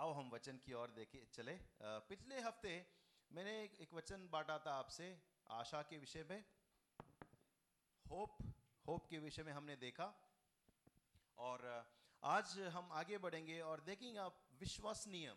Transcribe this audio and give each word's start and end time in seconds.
आओ 0.00 0.12
हम 0.12 0.30
वचन 0.30 0.58
की 0.64 0.72
ओर 0.72 0.90
देखे 0.90 1.18
चले। 1.32 1.54
पिछले 2.10 2.40
हफ़्ते 2.40 2.70
मैंने 3.30 3.52
एक, 3.64 3.74
एक 3.80 3.92
वचन 3.94 4.28
बांटा 4.32 4.58
था 4.58 4.72
आपसे 4.74 5.08
आशा 5.50 5.82
के 5.82 5.98
विषय 5.98 6.24
में। 6.30 6.44
होप 8.06 8.38
होप 8.86 9.06
के 9.10 9.18
विषय 9.18 9.42
में 9.42 9.52
हमने 9.52 9.76
देखा। 9.76 10.06
और 11.38 11.66
आज 12.22 12.58
हम 12.76 12.92
आगे 12.92 13.18
बढ़ेंगे 13.18 13.60
और 13.60 13.80
देखेंगे 13.80 14.18
आप 14.18 14.40
विश्वसनीय 14.60 15.34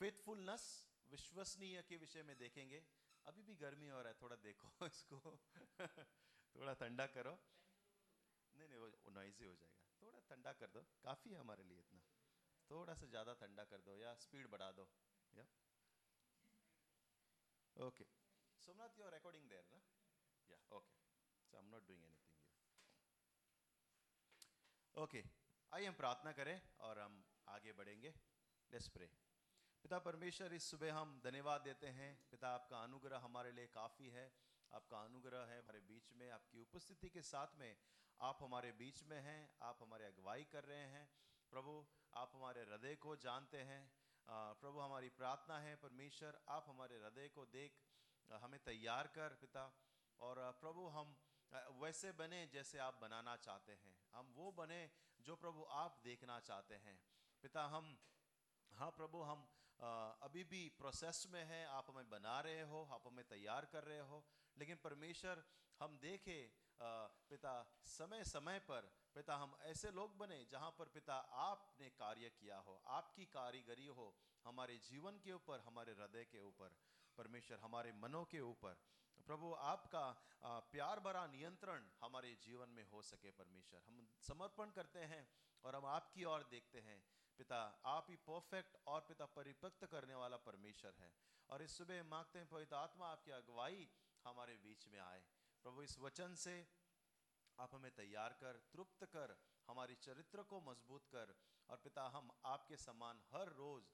फेथफुलनेस 0.00 0.68
विश्वसनीय 1.10 1.82
के 1.88 1.96
विषय 1.96 2.22
में 2.22 2.36
देखेंगे। 2.38 2.82
अभी 3.26 3.42
भी 3.42 3.54
गर्मी 3.54 3.88
हो 3.88 4.02
रहा 4.02 4.12
है 4.12 4.18
थोड़ा 4.22 4.36
देखो 4.36 4.86
इसको। 4.86 5.20
थोड़ा 6.54 6.72
ठंडा 6.74 7.06
करो। 7.16 7.38
नहीं 8.56 8.68
नहीं 8.68 8.78
वो 8.78 9.10
नॉइजी 9.10 9.44
हो 9.44 9.54
जाएगा। 9.54 9.84
थोड़ा 10.02 10.20
ठंडा 10.28 10.52
कर 10.52 10.70
दो। 10.70 10.86
काफ़ी 11.04 11.32
है 11.32 11.40
हमारे 11.40 11.64
लिए 11.64 11.78
इतना। 11.78 12.09
थोड़ा 12.70 12.94
सा 12.94 13.06
ज़्यादा 13.06 13.32
ठंडा 13.40 13.64
कर 13.66 13.80
दो 13.82 13.96
या 13.96 14.14
स्पीड 14.24 14.48
बढ़ा 14.50 14.70
दो, 14.72 14.88
yeah? 15.32 15.46
Okay 17.76 18.04
Somnath 18.62 18.98
you 18.98 19.04
are 19.04 19.12
recording 19.12 19.48
there 19.48 19.64
ना? 19.70 19.80
Yeah 20.48 20.58
okay 20.76 20.94
so 21.44 21.56
I 21.56 21.62
am 21.62 21.70
not 21.70 21.86
doing 21.88 22.04
anything 22.04 22.38
okay 24.94 25.22
आइए, 25.72 25.86
हम 25.86 25.94
प्रार्थना 25.94 26.32
करें 26.32 26.60
और 26.80 26.98
हम 26.98 27.12
आगे 27.48 27.72
बढ़ेंगे. 27.72 28.08
लेट्स 28.70 28.88
प्रे 28.88 29.06
पिता 29.84 29.98
परमेश्वर, 30.00 30.52
इस 30.52 30.64
सुबह 30.70 30.94
हम 30.94 31.20
धन्यवाद 31.24 31.60
देते 31.62 31.88
हैं। 31.98 32.08
पिता, 32.30 32.48
आपका 32.50 32.82
अनुग्रह 32.82 33.18
हमारे 33.18 33.52
लिए 33.52 33.66
काफ़ी 33.74 34.08
है। 34.10 34.24
आपका 34.70 34.98
अनुग्रह 35.02 35.46
है 35.46 35.58
हमारे 35.58 35.80
बीच 35.82 36.12
में। 36.12 36.28
आपकी 36.30 36.60
उपस्थिति 36.60 37.08
के 37.10 37.22
साथ 37.22 37.56
में 37.58 37.76
आप 38.20 38.42
हमारे 38.42 38.72
बीच 38.74 39.02
में 39.04 39.20
हैं। 39.20 39.40
आप 39.62 39.78
हमारे 39.82 40.04
अगुवाई 40.06 40.44
कर 40.52 40.64
रहे 40.64 40.86
हैं। 40.88 41.06
प्रभु 41.52 41.72
आप 42.14 42.30
हमारे 42.34 42.62
हृदय 42.62 42.94
को 42.96 43.16
जानते 43.16 43.62
हैं। 43.62 43.82
प्रभु 44.28 44.80
हमारी 44.80 45.08
प्रार्थना 45.08 45.58
है, 45.60 45.76
परमेश्वर, 45.76 46.40
आप 46.48 46.64
हमारे 46.68 46.98
हृदय 46.98 47.28
को 47.28 47.46
देख 47.46 47.78
हमें 48.32 48.60
तैयार 48.60 49.06
कर, 49.06 49.34
पिता। 49.34 49.64
और 50.20 50.38
प्रभु 50.52 50.86
हम 50.88 51.16
वैसे 51.80 52.12
बने 52.12 52.46
जैसे 52.46 52.78
आप 52.78 52.98
बनाना 53.00 53.36
चाहते 53.36 53.72
हैं। 53.72 53.96
हम 54.12 54.32
वो 54.36 54.52
बने 54.52 54.90
जो 55.20 55.36
प्रभु 55.36 55.64
आप 55.64 56.00
देखना 56.04 56.38
चाहते 56.40 56.74
हैं। 56.76 57.00
पिता, 57.42 57.64
हम 57.66 57.98
हाँ 58.72 58.90
प्रभु, 58.90 59.22
हम 59.22 59.48
अभी 59.80 60.42
भी 60.44 60.68
प्रोसेस 60.78 61.26
में 61.32 61.44
हैं, 61.44 61.66
आप 61.68 61.86
हमें 61.90 62.08
बना 62.10 62.40
रहे 62.40 62.62
हो, 62.62 62.82
आप 62.92 63.06
हमें 63.06 63.24
तैयार 63.28 63.64
कर 63.64 63.84
रहे 63.84 64.00
हो, 64.08 64.24
लेकिन 64.56 64.76
परमेश्वर 64.84 65.42
हम 65.80 65.98
देखें 65.98 66.50
पिता, 67.28 67.54
समय 67.86 68.24
समय 68.24 68.58
पर, 68.60 68.90
पिता 69.14 69.36
हम 69.36 69.54
ऐसे 69.62 69.90
लोग 69.90 70.16
बने 70.18 70.44
जहाँ 70.50 70.70
पर 70.78 70.88
पिता 70.88 71.14
आपने 71.40 71.88
कार्य 71.92 72.30
किया 72.30 72.58
हो, 72.58 72.80
आपकी 72.88 73.24
कारीगरी 73.28 73.86
हो, 73.88 74.14
हमारे 74.44 74.78
जीवन 74.84 75.18
के 75.24 75.32
ऊपर, 75.32 75.60
हमारे 75.60 75.92
हृदय 75.92 76.24
के 76.24 76.38
ऊपर, 76.40 76.76
परमेश्वर 77.18 77.58
हमारे 77.58 77.92
मनों 77.94 78.24
के 78.26 78.40
ऊपर। 78.42 78.80
प्रभु, 79.26 79.52
आपका 79.52 80.04
प्यार 80.72 81.00
भरा 81.00 81.26
नियंत्रण 81.28 81.88
हमारे 82.00 82.34
जीवन 82.42 82.68
में 82.70 82.84
हो 82.84 83.02
सके 83.04 83.30
परमेश्वर। 83.32 83.82
हम 83.86 84.06
समर्पण 84.20 84.70
करते 84.70 85.00
हैं 85.06 85.26
और 85.64 85.76
हम 85.76 85.86
आपकी 85.88 86.24
ओर 86.26 86.46
देखते 86.50 86.80
हैं। 86.80 87.02
पिता, 87.40 87.60
आप 87.86 88.06
ही 88.10 88.16
परफेक्ट 88.16 88.76
और 88.86 89.00
पिता 89.00 89.26
परिपक्व 89.26 89.86
करने 89.86 90.14
वाला 90.14 90.36
परमेश्वर 90.36 90.94
है। 90.94 91.12
और 91.50 91.62
इस 91.62 91.76
सुबह 91.78 92.02
मांगते 92.04 92.38
हैं, 92.38 92.48
पवित्र 92.48 92.76
आत्मा 92.76 93.06
आपकी 93.06 93.30
अगुवाई 93.30 93.88
हमारे 94.24 94.56
बीच 94.56 94.86
में 94.88 94.98
आए। 95.00 95.22
प्रभु, 95.64 95.82
इस 95.82 95.98
वचन 95.98 96.34
से 96.34 96.56
आप 97.58 97.74
हमें 97.74 97.90
तैयार 97.92 98.32
कर, 98.32 98.58
तृप्त 98.72 99.04
कर, 99.06 99.36
हमारी 99.68 99.94
चरित्र 99.94 100.42
को 100.42 100.60
मज़बूत 100.60 101.06
कर, 101.06 101.34
और 101.70 101.76
पिता, 101.76 102.04
हम 102.08 102.30
आपके 102.44 102.76
समान 102.76 103.22
हर 103.32 103.48
रोज 103.54 103.84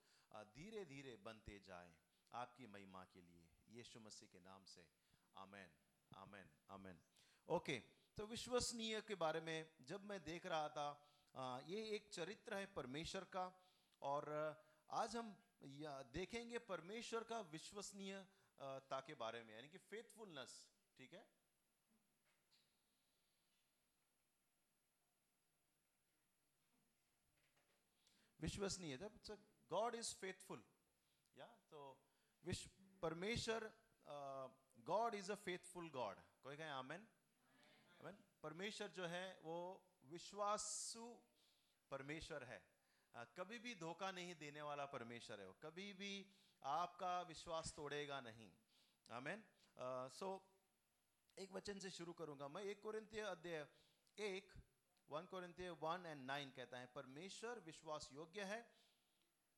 धीरे 0.55 0.85
धीरे 0.85 1.17
बनते 1.17 1.59
जाएँ 1.61 1.95
आपकी 2.35 2.67
महिमा 2.67 3.05
के 3.05 3.21
लिए। 3.23 3.49
यीशु 3.69 4.01
मसीह 4.01 4.29
के 4.29 4.41
नाम 4.41 4.65
से। 4.65 4.87
आमेन 5.37 5.71
आमेन 6.17 6.49
आमेन। 6.71 6.99
ओके 7.49 7.79
तो 8.19 8.27
विश्वसनीय 8.27 9.01
के 9.01 9.15
बारे 9.15 9.41
में 9.41 9.59
जब 9.83 10.05
मैं 10.05 10.23
देख 10.25 10.47
रहा 10.47 10.69
था 10.69 10.87
ये 11.37 11.81
एक 11.95 12.09
चरित्र 12.13 12.55
है 12.55 12.67
परमेश्वर 12.75 13.25
का, 13.33 13.45
और 14.03 14.29
आज 14.91 15.17
हम 15.17 15.35
देखेंगे 16.13 16.59
परमेश्वर 16.69 17.25
का 17.25 17.41
विश्वसनीयता 17.53 19.01
के 19.01 19.15
बारे 19.17 19.43
में, 19.45 19.55
यानी 19.55 19.69
कि 19.69 19.79
फेथफुलनेस 19.81 20.55
ठीक 20.99 21.13
है? 21.13 21.25
विश्वसनीय 28.41 28.97
गॉड 29.71 29.95
इज़ 29.95 30.15
फेथफुल 30.15 30.63
या 31.37 31.47
तो 31.71 31.83
विश्व 32.45 32.71
परमेश्वर 33.03 33.71
God 34.87 35.15
is 35.15 35.31
a 35.33 35.35
faithful 35.45 35.89
God 35.91 36.21
कोई 36.43 36.57
कहे 36.57 36.69
आमेन? 36.71 37.07
आमेन। 38.01 38.19
परमेश्वर 38.43 38.89
जो 38.97 39.07
है, 39.07 39.27
वो 39.43 39.57
विश्वासु 40.11 41.05
परमेश्वर 41.91 42.45
है। 42.45 42.61
कभी 43.37 43.59
भी 43.59 43.75
धोखा 43.75 44.11
नहीं 44.13 44.35
देने 44.35 44.63
वाला 44.63 44.87
परमेश्वर 44.87 45.41
है 45.41 45.47
कभी 45.63 45.93
भी 45.93 46.13
आपका 46.63 47.21
विश्वास 47.23 47.73
तोड़ेगा 47.77 48.21
नहीं। 48.21 48.51
आमेन। 49.11 49.45
सो 50.13 50.29
एक 51.39 51.53
वचन 51.53 51.79
से 51.79 51.91
शुरू 51.91 52.13
करूँगा 52.13 52.49
मैं। 52.49 52.63
एक 52.65 52.81
कोरिंतीय 52.83 53.21
अध्याय 53.23 53.67
एक, 54.19 54.53
वन 55.09 55.27
कोरिंतीय 55.27 55.71
वन 55.81 56.07
एंड 56.07 56.25
नाइन 56.25 56.51
कहता 56.51 56.79
है, 56.79 56.87
परमेश्वर 56.87 57.59
विश्वास 57.61 58.09
योग्य 58.13 58.45
है, 58.45 58.61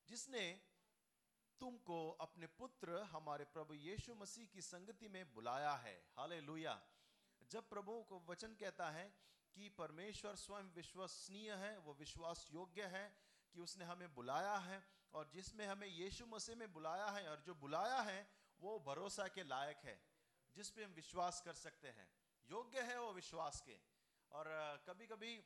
जिसने 0.08 0.44
तुमको 1.60 1.98
अपने 2.20 2.46
पुत्र, 2.58 2.98
हमारे 3.12 3.44
प्रभु 3.44 3.74
यीशु 3.74 4.14
मसीह 4.14 4.46
की 4.46 4.62
संगति 4.62 5.08
में 5.08 5.32
बुलाया 5.34 5.72
है। 5.76 5.94
हाले 6.16 6.40
जब 7.50 7.68
प्रभु 7.70 7.92
को 8.02 8.18
वचन 8.26 8.54
कहता 8.54 8.90
है 8.90 9.06
कि 9.54 9.68
परमेश्वर 9.68 10.34
स्वयं 10.34 10.64
विश्वसनीय 10.64 11.52
है, 11.52 11.78
वो 11.78 11.94
विश्वास 11.94 12.46
योग्य 12.50 12.86
है 12.86 13.16
कि 13.52 13.60
उसने 13.60 13.84
हमें 13.84 14.14
बुलाया 14.14 14.56
है 14.56 14.82
और 15.14 15.28
जिसमें 15.28 15.66
हमें 15.66 15.86
यीशु 15.88 16.26
मसीह 16.26 16.56
में 16.56 16.72
बुलाया 16.72 17.06
है 17.06 17.28
और 17.28 17.40
जो 17.40 17.54
बुलाया 17.54 18.00
है, 18.00 18.30
वो 18.60 18.78
भरोसा 18.80 19.28
के 19.28 19.42
लायक 19.42 19.78
है, 19.84 20.00
जिस 20.56 20.70
पे 20.70 20.84
हम 20.84 20.92
विश्वास 20.92 21.40
कर 21.40 21.54
सकते 21.54 21.88
हैं। 21.88 22.08
योग्य 22.50 22.82
है 22.82 23.00
वो 23.00 23.12
विश्वास 23.12 23.60
के। 23.60 23.78
और 24.32 24.46
कभी 24.86 25.06
कभी 25.06 25.44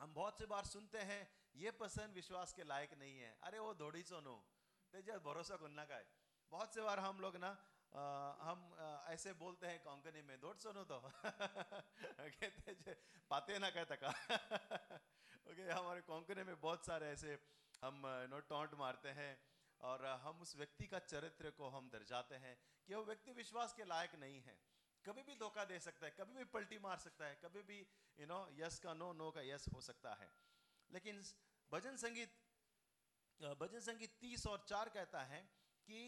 हम 0.00 0.14
बहुत 0.14 0.38
से 0.38 0.46
बार 0.46 0.64
सुनते 0.64 0.98
हैं, 0.98 1.22
ये 1.54 1.70
पसंद 1.70 2.14
विश्वास 2.14 2.52
के 2.52 2.64
लायक 2.64 2.94
नहीं 2.94 3.18
है। 3.18 3.38
अरे 3.42 3.58
वो 3.58 3.74
धोड़ी 3.74 4.02
सोनो 4.02 4.36
तेज 4.92 5.10
भरोसा 5.10 5.56
करना 5.56 5.84
का 5.84 5.94
है 5.94 6.06
बहुत 6.52 6.74
से 6.74 6.80
बार 6.80 7.00
हम 7.00 7.20
लोग 7.20 7.36
ना 7.36 7.50
आ, 7.92 8.02
हम 8.40 8.60
आ, 8.78 9.12
ऐसे 9.12 9.32
बोलते 9.32 9.66
हैं 9.66 9.78
कोंकणी 9.82 10.22
में 10.22 10.40
दौड़ 10.40 10.56
सुनो 10.56 10.84
तो. 10.84 10.98
कहते 12.20 12.94
पाते 13.30 13.58
ना 13.58 13.70
कहता 13.70 13.96
का 14.04 14.10
ओके 15.50 15.70
हमारे 15.70 16.00
कोंकणी 16.00 16.42
में 16.44 16.60
बहुत 16.60 16.86
सारे 16.86 17.06
ऐसे 17.06 17.38
हम 17.82 18.02
नो 18.30 18.40
टोंट 18.48 18.74
मारते 18.74 19.08
हैं 19.08 19.32
और 19.80 20.04
हम 20.24 20.40
उस 20.40 20.56
व्यक्ति 20.56 20.86
का 20.86 20.98
चरित्र 20.98 21.50
को 21.50 21.68
हम 21.68 21.90
दर्शाते 21.90 22.34
हैं 22.36 22.56
कि 22.88 22.94
वो 22.94 23.02
व्यक्ति 23.04 23.32
विश्वास 23.32 23.72
के 23.72 23.84
लायक 23.84 24.14
नहीं 24.14 24.40
है। 24.42 24.58
कभी 25.04 25.22
भी 25.22 25.34
धोखा 25.34 25.64
दे 25.64 25.78
सकता 25.80 26.06
है 26.06 26.12
कभी 26.18 26.34
भी 26.34 26.44
पलटी 26.44 26.78
मार 26.78 26.98
सकता 26.98 27.26
है 27.26 27.34
कभी 27.34 27.62
भी 27.62 27.78
यू 28.18 28.26
नो 28.26 28.38
यस 28.52 28.78
का 28.78 28.94
नो 28.94 29.12
नो 29.12 29.30
का 29.30 29.42
यस 29.42 29.64
हो 29.74 29.80
सकता 29.80 30.14
है। 30.14 30.30
लेकिन 30.90 31.22
भजन 31.72 31.96
संगीत 31.96 32.36
भजन 33.60 33.80
संगीत 33.80 34.16
तीस 34.20 34.46
और 34.46 34.64
चार 34.68 34.88
कहता 34.88 35.22
है 35.24 35.40
कि 35.88 36.02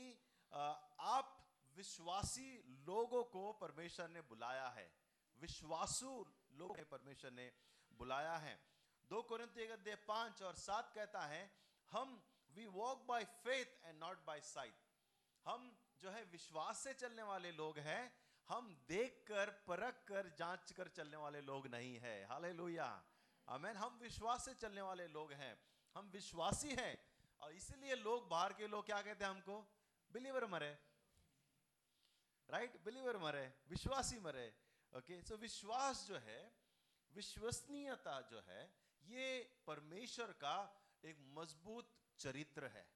आप 0.53 1.32
विश्वासी 1.77 2.63
लोगों 2.87 3.25
को 3.25 3.53
परमेश्वर 3.53 4.09
ने 4.09 4.21
बुलाया 4.21 4.69
है। 4.69 4.93
विश्वासु 5.41 6.27
लोगों 6.53 6.75
को 6.75 6.85
परमेश्वर 6.85 7.31
ने 7.31 7.53
बुलाया 7.93 8.37
है। 8.37 8.61
दो 9.05 9.23
अध्याय 9.23 9.97
पाँच 9.97 10.43
और 10.43 10.55
सात 10.55 10.93
कहता 10.95 11.21
है, 11.21 11.53
हम 11.91 12.23
we 12.55 12.67
walk 12.67 13.03
by 13.03 13.25
faith 13.25 13.85
and 13.85 13.99
not 14.01 14.25
by 14.25 14.41
sight 14.41 14.75
हम 15.45 15.79
जो 16.01 16.11
है 16.11 16.25
विश्वास 16.25 16.85
से 16.85 16.95
चलने 16.95 17.23
वाले 17.23 17.53
लोग 17.53 17.79
हैं। 17.79 18.23
हम 18.49 18.85
देख 18.89 19.25
कर 19.29 19.51
परख 19.51 20.05
कर 20.05 20.29
जाँच 20.29 20.73
कर 20.73 20.89
चलने 20.89 21.17
वाले 21.17 21.41
लोग 21.41 21.67
नहीं 21.67 21.99
है। 21.99 22.27
हाले 22.27 22.53
लोहिया 22.53 23.05
हम 23.49 23.99
विश्वास 24.03 24.45
से 24.45 24.55
चलने 24.55 24.83
वाले 24.83 25.09
लोग 25.09 25.33
हैं। 25.33 25.63
हम 25.95 26.11
विश्वासी 26.11 26.75
हैं। 26.75 27.13
और 27.41 27.53
इसीलिए 27.53 27.95
लोग 27.95 28.29
बाहर 28.29 28.53
के 28.53 28.67
लोग 28.67 28.87
क्या 28.87 29.03
कहते 29.03 29.25
हैं 29.25 29.31
हमको? 29.31 29.67
बिलीवर 30.13 30.47
मरे। 30.47 30.79
राइट 32.53 32.85
बिलीवर 32.85 33.17
मरे, 33.17 33.55
विश्वासी 33.69 34.19
मरे 34.19 34.55
ओके 34.97 35.23
सो 35.23 35.37
विश्वास 35.37 36.07
जो 36.07 36.19
है, 36.19 36.41
विश्वसनीयता 37.13 38.21
जो 38.21 38.41
है, 38.41 38.75
ये 39.03 39.63
परमेश्वर 39.67 40.33
का 40.33 40.57
एक 41.05 41.17
मज़बूत 41.21 41.95
चरित्र 42.19 42.67
है। 42.67 42.87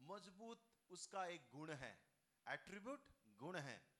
मज़बूत 0.00 0.66
उसका 0.90 1.26
एक 1.26 1.48
गुण 1.52 1.70
है। 1.70 1.92
एट्रीब्यूट 2.48 3.04
गुण 3.28 3.56
है, 3.56 3.90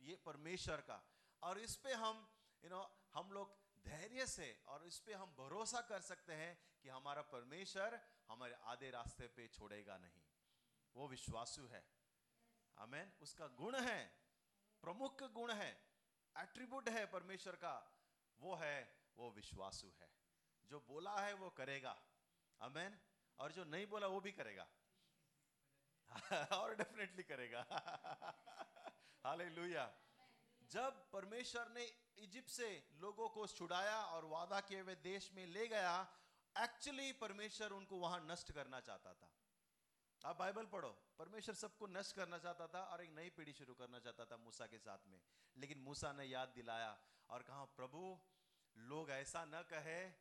ये 0.00 0.16
परमेश्वर 0.16 0.80
का। 0.80 1.02
और 1.42 1.58
इस 1.58 1.76
पे 1.76 1.92
हम 1.92 2.28
यू 2.64 2.70
नो 2.70 2.98
हम 3.14 3.32
लोग 3.32 3.58
धैर्य 3.84 4.26
से 4.26 4.62
और 4.68 4.86
इस 4.86 5.00
पे 5.00 5.14
हम 5.14 5.34
भरोसा 5.38 5.80
कर 5.80 6.00
सकते 6.00 6.32
हैं 6.32 6.58
कि 6.82 6.88
हमारा 6.88 7.22
परमेश्वर 7.22 8.00
हमारे 8.28 8.54
आधे 8.54 8.90
रास्ते 8.90 9.28
पे 9.28 9.48
छोड़ेगा 9.48 9.98
नहीं। 9.98 10.22
वो 10.94 11.08
विश्वासु 11.08 11.66
है। 11.66 11.84
आमेन 12.78 13.12
उसका 13.22 13.46
गुण 13.46 13.76
है। 13.76 14.17
प्रमुख 14.82 15.22
गुण 15.22 15.52
है 15.52 15.70
एट्रीब्यूट 16.36 16.88
है 16.88 17.06
परमेश्वर 17.06 17.56
का, 17.56 18.02
वो 18.40 18.54
है, 18.54 19.02
वो 19.16 19.30
विश्वासु 19.30 19.92
है। 20.00 20.10
जो 20.66 20.80
बोला 20.80 21.20
है, 21.20 21.32
वो 21.32 21.50
करेगा। 21.50 22.02
आमेन 22.60 23.00
और 23.38 23.52
जो 23.52 23.64
नहीं 23.64 23.86
बोला, 23.86 24.06
वो 24.06 24.20
भी 24.20 24.32
करेगा। 24.32 24.68
और 26.58 26.74
डेफिनेटली 26.74 27.22
करेगा। 27.22 27.66
हालेलुया 29.24 29.94
जब 30.62 31.10
परमेश्वर 31.10 31.68
ने 31.68 31.84
इजिप्ट 32.18 32.48
से 32.48 32.88
लोगों 32.94 33.28
को 33.28 33.46
छुड़ाया 33.46 34.04
और 34.04 34.24
वादा 34.24 34.60
किए 34.60 34.80
हुए 34.80 34.94
देश 34.94 35.32
में 35.32 35.46
ले 35.46 35.66
गया 35.68 36.14
एक्चुअली 36.58 37.12
परमेश्वर 37.12 37.70
उनको 37.70 37.96
वहाँ 37.96 38.20
नष्ट 38.30 38.52
करना 38.52 38.80
चाहता 38.80 39.14
था। 39.14 39.37
आप 40.24 40.36
बाइबल 40.36 40.66
पढ़ो। 40.66 40.88
परमेश्वर 41.18 41.54
सबको 41.54 41.86
नष्ट 41.86 42.16
करना 42.16 42.38
चाहता 42.38 42.66
था 42.66 42.82
और 42.82 43.02
एक 43.02 43.10
नई 43.10 43.30
पीढ़ी 43.30 43.52
शुरू 43.52 43.74
करना 43.74 43.98
चाहता 43.98 44.24
था 44.24 44.36
मूसा 44.36 44.66
के 44.66 44.78
साथ 44.78 44.98
में। 45.06 45.20
लेकिन 45.56 45.78
मूसा 45.78 46.12
ने 46.12 46.24
याद 46.24 46.48
दिलाया 46.48 46.98
और 47.30 47.42
कहा, 47.42 47.64
प्रभु, 47.64 48.18
लोग 48.76 49.10
ऐसा 49.10 49.44
न 49.44 49.62
कहे 49.62 50.12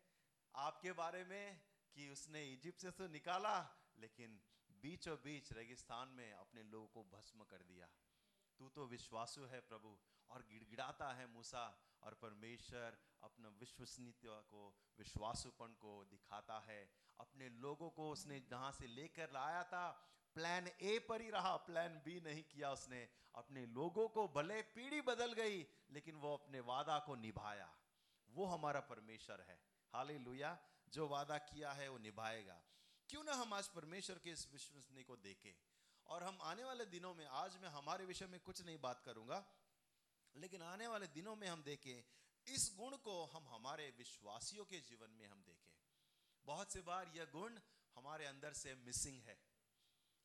आपके 0.56 0.92
बारे 0.92 1.24
में 1.24 1.62
कि 1.94 2.10
उसने 2.10 2.54
इजिप्ट 2.54 2.82
से 2.82 2.92
तो 2.92 3.08
निकाला, 3.08 3.70
लेकिन 3.98 4.42
बीचों 4.82 5.18
बीच 5.18 5.52
रेगिस्तान 5.54 6.10
में 6.10 6.34
अपने 6.34 6.64
लोगों 6.64 6.88
को 6.88 7.04
भस्म 7.04 7.44
कर 7.44 7.58
दिया। 7.58 7.88
तू 8.60 8.70
तो 8.70 8.86
विश्वासु 8.86 9.46
है 9.46 9.60
प्रभु 9.62 9.98
और 10.30 10.42
गिड़गिड़ाता 10.42 11.14
है 11.14 11.28
मूसा 11.28 11.82
और 12.04 12.14
परमेश्वर 12.14 12.98
अपना 13.24 13.50
विश्वसनीयता 13.50 14.42
को, 14.42 14.78
विश्वासुपन 14.98 15.74
को 15.74 16.06
दिखाता 16.06 16.60
है। 16.60 17.07
अपने 17.20 17.50
लोगों 17.50 17.90
को 17.90 18.12
उसने 18.12 18.40
जहाँ 18.40 18.72
से 18.72 18.88
लेकर 18.88 19.32
लाया 19.32 19.64
था 19.64 20.04
प्लान 20.34 20.68
ए 20.68 21.00
पर 21.10 21.22
ही 21.22 21.30
रहा 21.30 21.56
प्लान 21.58 22.02
बी 22.06 22.20
नहीं 22.22 22.44
किया 22.44 22.72
उसने। 22.72 23.10
अपने 23.36 23.66
लोगों 23.66 24.08
को 24.08 24.28
भले 24.28 24.62
पीढ़ी 24.62 25.02
बदल 25.02 25.34
गई, 25.34 25.68
लेकिन 25.92 26.16
वो 26.16 26.38
अपने 26.38 26.60
वादा 26.60 27.00
को 27.00 27.16
निभाया। 27.16 27.78
वो 28.30 28.46
हमारा 28.46 28.80
परमेश्वर 28.80 29.42
है। 29.42 29.62
हाले 29.94 30.20
जो 30.90 31.08
वादा 31.08 31.38
किया 31.38 31.72
है, 31.72 31.90
वो 31.90 31.98
निभाएगा। 31.98 32.62
क्यों 33.10 33.24
ना 33.24 33.34
हम 33.34 33.54
आज 33.54 33.68
परमेश्वर 33.68 34.20
के 34.20 34.30
इस 34.30 34.52
विश्वसनीय 34.52 35.04
को 35.04 35.16
देखें? 35.16 35.54
और 36.08 36.24
हम 36.24 36.38
आने 36.42 36.64
वाले 36.64 36.86
दिनों 36.86 37.14
में, 37.14 37.26
आज 37.26 37.58
मैं 37.58 37.70
हमारे 37.70 38.06
विषय 38.06 38.28
में 38.28 38.40
कुछ 38.40 38.66
नहीं 38.66 38.78
बात 38.78 39.02
करूँगा, 39.02 39.46
लेकिन 40.36 40.62
आने 40.62 40.88
वाले 40.88 41.08
दिनों 41.08 41.36
में 41.36 41.48
हम 41.48 41.64
देखें, 41.64 42.04
इस 42.48 42.76
गुण 42.78 42.98
को 42.98 43.26
हम 43.26 43.48
हमारे 43.48 43.94
विश्वासियों 43.98 44.66
के 44.66 44.80
जीवन 44.80 45.10
में 45.10 45.28
हम 45.28 45.44
देखें। 45.44 45.67
बहुत 46.48 46.72
से 46.72 46.82
बार 46.82 47.12
यह 47.16 47.26
गुण 47.32 47.60
हमारे 47.96 48.26
अंदर 48.26 48.54
से 48.54 48.76
मिसिंग 48.78 49.22
है। 49.22 49.38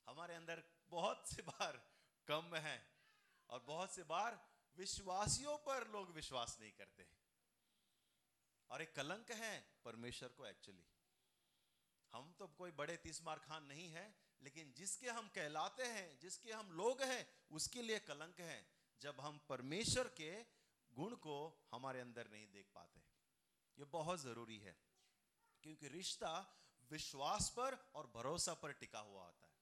हमारे 0.06 0.34
अंदर 0.34 0.62
बहुत 0.90 1.28
से 1.28 1.42
बार 1.42 1.80
कम 2.28 2.54
है 2.56 2.78
और 3.50 3.62
बहुत 3.66 3.94
से 3.94 4.02
बार 4.04 4.38
विश्वासियों 4.76 5.56
पर 5.58 5.88
लोग 5.88 6.12
विश्वास 6.14 6.56
नहीं 6.60 6.72
करते 6.72 7.06
और 8.70 8.82
एक 8.82 8.94
कलंक 8.94 9.30
है 9.36 9.54
परमेश्वर 9.84 10.28
को 10.28 10.46
एक्चुअली 10.46 10.84
हम 12.12 12.32
तो 12.38 12.46
कोई 12.56 12.70
बड़े 12.72 12.96
तीस 12.96 13.22
मार 13.22 13.38
खान 13.38 13.64
नहीं 13.64 13.88
है, 13.88 14.04
लेकिन 14.42 14.72
जिसके 14.76 15.08
हम 15.10 15.28
कहलाते 15.28 15.84
हैं, 15.86 16.18
जिसके 16.20 16.52
हम 16.52 16.72
लोग 16.72 17.02
हैं, 17.02 17.26
उसके 17.50 17.82
लिए 17.82 17.98
कलंक 18.00 18.40
है। 18.40 18.58
जब 19.00 19.20
हम 19.20 19.38
परमेश्वर 19.48 20.08
के 20.16 20.30
गुण 20.92 21.14
को 21.16 21.36
हमारे 21.70 22.00
अंदर 22.00 22.28
नहीं 22.30 22.46
देख 22.52 22.66
पाते 22.74 23.00
ये 23.78 23.84
बहुत 23.92 24.20
ज़रूरी 24.20 24.58
है। 24.58 24.76
क्योंकि 25.62 25.88
रिश्ता 25.88 26.58
विश्वास 26.90 27.50
पर 27.50 27.92
और 27.94 28.06
भरोसा 28.14 28.54
पर 28.54 28.72
टिका 28.72 28.98
हुआ 28.98 29.24
होता 29.24 29.46
है। 29.46 29.52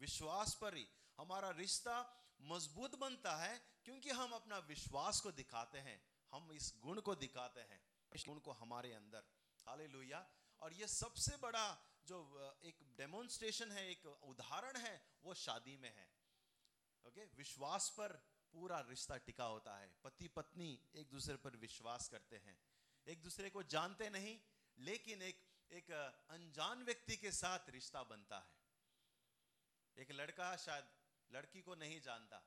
विश्वास 0.00 0.58
पर 0.60 0.74
ही 0.74 0.88
हमारा 1.16 1.50
रिश्ता 1.50 2.24
मज़बूत 2.40 2.94
बनता 2.94 3.36
है 3.36 3.58
क्योंकि 3.84 4.10
हम 4.10 4.32
अपना 4.32 4.58
विश्वास 4.58 5.20
को 5.20 5.32
दिखाते 5.32 5.78
हैं, 5.78 6.02
हम 6.32 6.52
इस 6.52 6.74
गुण 6.76 7.00
को 7.00 7.14
दिखाते 7.14 7.60
हैं, 7.60 7.82
इस 8.14 8.24
गुण 8.28 8.38
को 8.38 8.52
हमारे 8.52 8.92
अंदर। 8.92 9.24
हाले 9.66 10.14
और 10.60 10.72
ये 10.72 10.88
सबसे 10.88 11.36
बड़ा 11.36 11.78
जो 12.06 12.18
एक 12.64 12.78
डेमोन्स्ट्रेशन 12.96 13.72
है, 13.72 13.90
एक 13.90 14.06
उदाहरण 14.06 14.76
है, 14.76 15.18
वो 15.24 15.34
शादी 15.34 15.76
में 15.76 15.96
है। 15.96 16.12
ओके? 17.06 17.24
विश्वास 17.24 17.94
पर 17.98 18.12
पूरा 18.52 18.80
रिश्ता 18.80 19.16
टिका 19.16 19.44
होता 19.44 19.78
है। 19.78 19.96
पति 20.04 20.28
पत्नी 20.28 20.80
एक 20.94 21.10
दूसरे 21.10 21.36
पर 21.36 21.56
विश्वास 21.56 22.08
करते 22.08 22.36
हैं। 22.36 22.60
एक 23.06 23.22
दूसरे 23.22 23.50
को 23.50 23.62
जानते 23.62 24.10
नहीं 24.10 24.40
लेकिन 24.78 25.22
एक 25.22 25.46
एक 25.70 25.90
अनजान 26.30 26.82
व्यक्ति 26.84 27.16
के 27.16 27.30
साथ 27.32 27.70
रिश्ता 27.70 28.02
बनता 28.04 28.36
है। 28.38 28.56
एक 29.96 30.12
लड़का 30.12 30.54
शायद 30.58 30.86
लड़की 31.30 31.62
को 31.62 31.74
नहीं 31.76 32.00
जानता। 32.00 32.40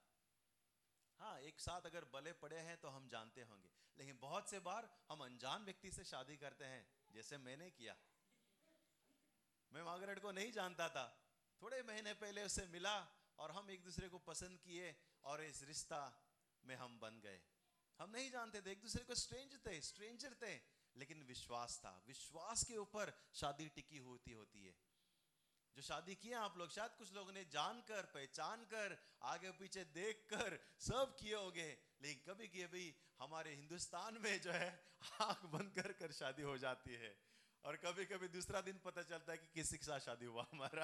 हाँ 1.20 1.40
एक 1.42 1.60
साथ 1.60 1.86
अगर 1.86 2.06
बले 2.14 2.32
पड़े 2.36 2.60
हैं 2.60 2.78
तो 2.78 2.90
हम 2.90 3.08
जानते 3.10 3.42
होंगे, 3.44 3.70
लेकिन 3.98 4.18
बहुत 4.22 4.50
से 4.50 4.60
बार 4.62 4.90
हम 5.10 5.24
अनजान 5.24 5.66
व्यक्ति 5.66 5.92
से 5.92 6.04
शादी 6.06 6.38
करते 6.38 6.66
हैं, 6.66 6.88
जैसे 7.14 7.38
मैंने 7.40 7.70
किया। 7.72 7.96
मैं 9.72 9.84
मार्गरेट 9.84 10.20
को 10.20 10.32
नहीं 10.32 10.52
जानता 10.52 10.90
था। 10.90 11.06
थोड़े 11.62 11.82
महीने 11.84 12.14
पहले 12.16 12.44
उससे 12.44 12.66
मिला 12.70 12.98
और 13.40 13.52
हम 13.52 13.70
एक 13.70 13.84
दूसरे 13.84 14.10
को 14.10 14.20
पसंद 14.26 14.60
किए 14.60 14.96
और 15.24 15.44
इस 15.44 15.64
रिश्ता 15.64 16.02
में 16.64 16.76
हम 16.76 17.00
बन 17.00 17.20
गए। 17.20 17.40
हम 18.00 18.10
नहीं 18.10 18.30
जानते 18.32 18.62
थे, 18.62 18.72
एक 18.72 18.82
दूसरे 18.82 19.04
को 19.04 19.16
स्ट्रेंज 19.16 19.58
थे, 19.66 19.80
स्ट्रेंजर 19.84 20.34
थे। 20.42 20.56
लेकिन 20.98 21.24
विश्वास 21.24 21.80
था। 21.80 22.04
विश्वास 22.08 22.64
के 22.64 22.78
ऊपर 22.78 23.30
शादी 23.34 23.70
टिकी 23.70 23.98
होती 23.98 24.32
होती 24.32 24.66
है। 24.66 24.76
जो 25.76 25.82
शादी 25.82 26.16
किए 26.16 26.34
आप 26.34 26.58
लोग, 26.58 26.70
शायद 26.70 26.92
कुछ 26.92 27.14
लोगों 27.14 27.32
ने 27.32 27.46
जानकर 27.46 28.06
पहचान 28.06 28.66
कर 28.66 29.18
आगे 29.22 29.52
पीछे 29.52 29.84
देख 29.84 30.28
कर 30.34 30.60
सब 30.80 31.18
किए 31.20 31.36
होंगे, 31.36 31.78
लेकिन 32.02 32.34
कभी 32.34 32.48
कभी 32.48 32.96
हमारे 33.20 33.56
हिंदुस्तान 33.56 34.18
में 34.18 34.42
जो 34.42 34.52
है, 34.52 34.96
आँख 35.22 35.46
बंद 35.46 35.72
कर 35.76 35.92
कर 35.92 36.12
शादी 36.12 36.42
हो 36.42 36.58
जाती 36.58 36.94
है। 36.94 37.32
और 37.66 37.76
कभी 37.76 38.06
कभी 38.06 38.28
दूसरा 38.28 38.62
दिन 38.62 38.78
पता 38.78 39.04
चलता 39.04 39.32
है 39.32 39.38
कि 39.38 39.48
किसी 39.48 39.78
के 39.78 39.86
साथ 39.86 40.00
शादी 40.00 40.26
हुआ 40.26 40.48
हमारा। 40.52 40.84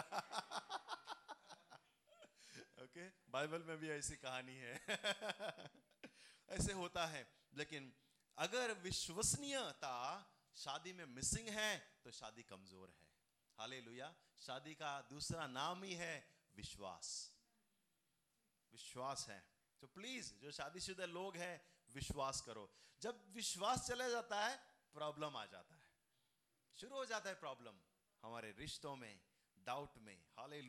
ओके 2.84 3.10
okay? 3.10 3.30
बाइबल 3.30 3.64
में 3.64 3.78
भी 3.78 3.90
ऐसी 3.90 4.16
कहानी 4.16 4.56
है। 4.56 4.86
ऐसे 6.50 6.74
होता 6.74 7.06
है, 7.08 7.32
लेकिन 7.54 7.94
अगर 8.38 8.74
विश्वसनीयता 8.74 9.98
शादी 10.56 10.94
में 10.94 11.06
मिसिंग 11.06 11.48
है 11.50 11.78
तो 12.04 12.12
शादी 12.12 12.44
कमज़ोर 12.44 12.90
है। 12.90 13.08
हाले 13.60 13.82
शादी 14.38 14.74
का 14.76 15.02
दूसरा 15.10 15.48
नाम 15.48 15.84
ही 15.84 15.94
है 15.94 16.16
विश्वास। 16.56 17.10
विश्वास 18.72 19.26
है। 19.30 19.40
तो 19.82 19.88
प्लीज़ 19.88 20.34
जो 20.36 20.52
शादीशुदा 20.52 21.06
लोग 21.06 21.36
हैं, 21.38 21.56
विश्वास 21.90 22.42
करो। 22.42 22.70
जब 23.02 23.24
विश्वास 23.34 23.88
चला 23.88 24.08
जाता 24.10 24.46
है 24.46 24.56
प्रॉब्लम 24.96 25.36
आ 25.38 25.46
जाता 25.46 25.76
है। 25.76 25.90
शुरू 26.78 26.96
हो 26.96 27.06
जाता 27.06 27.30
है 27.30 27.36
प्रॉब्लम 27.36 27.80
हमारे 28.24 28.52
रिश्तों 28.52 28.96
में 28.96 29.20
डाउट 29.58 29.98
में। 29.98 30.18
हाले 30.38 30.62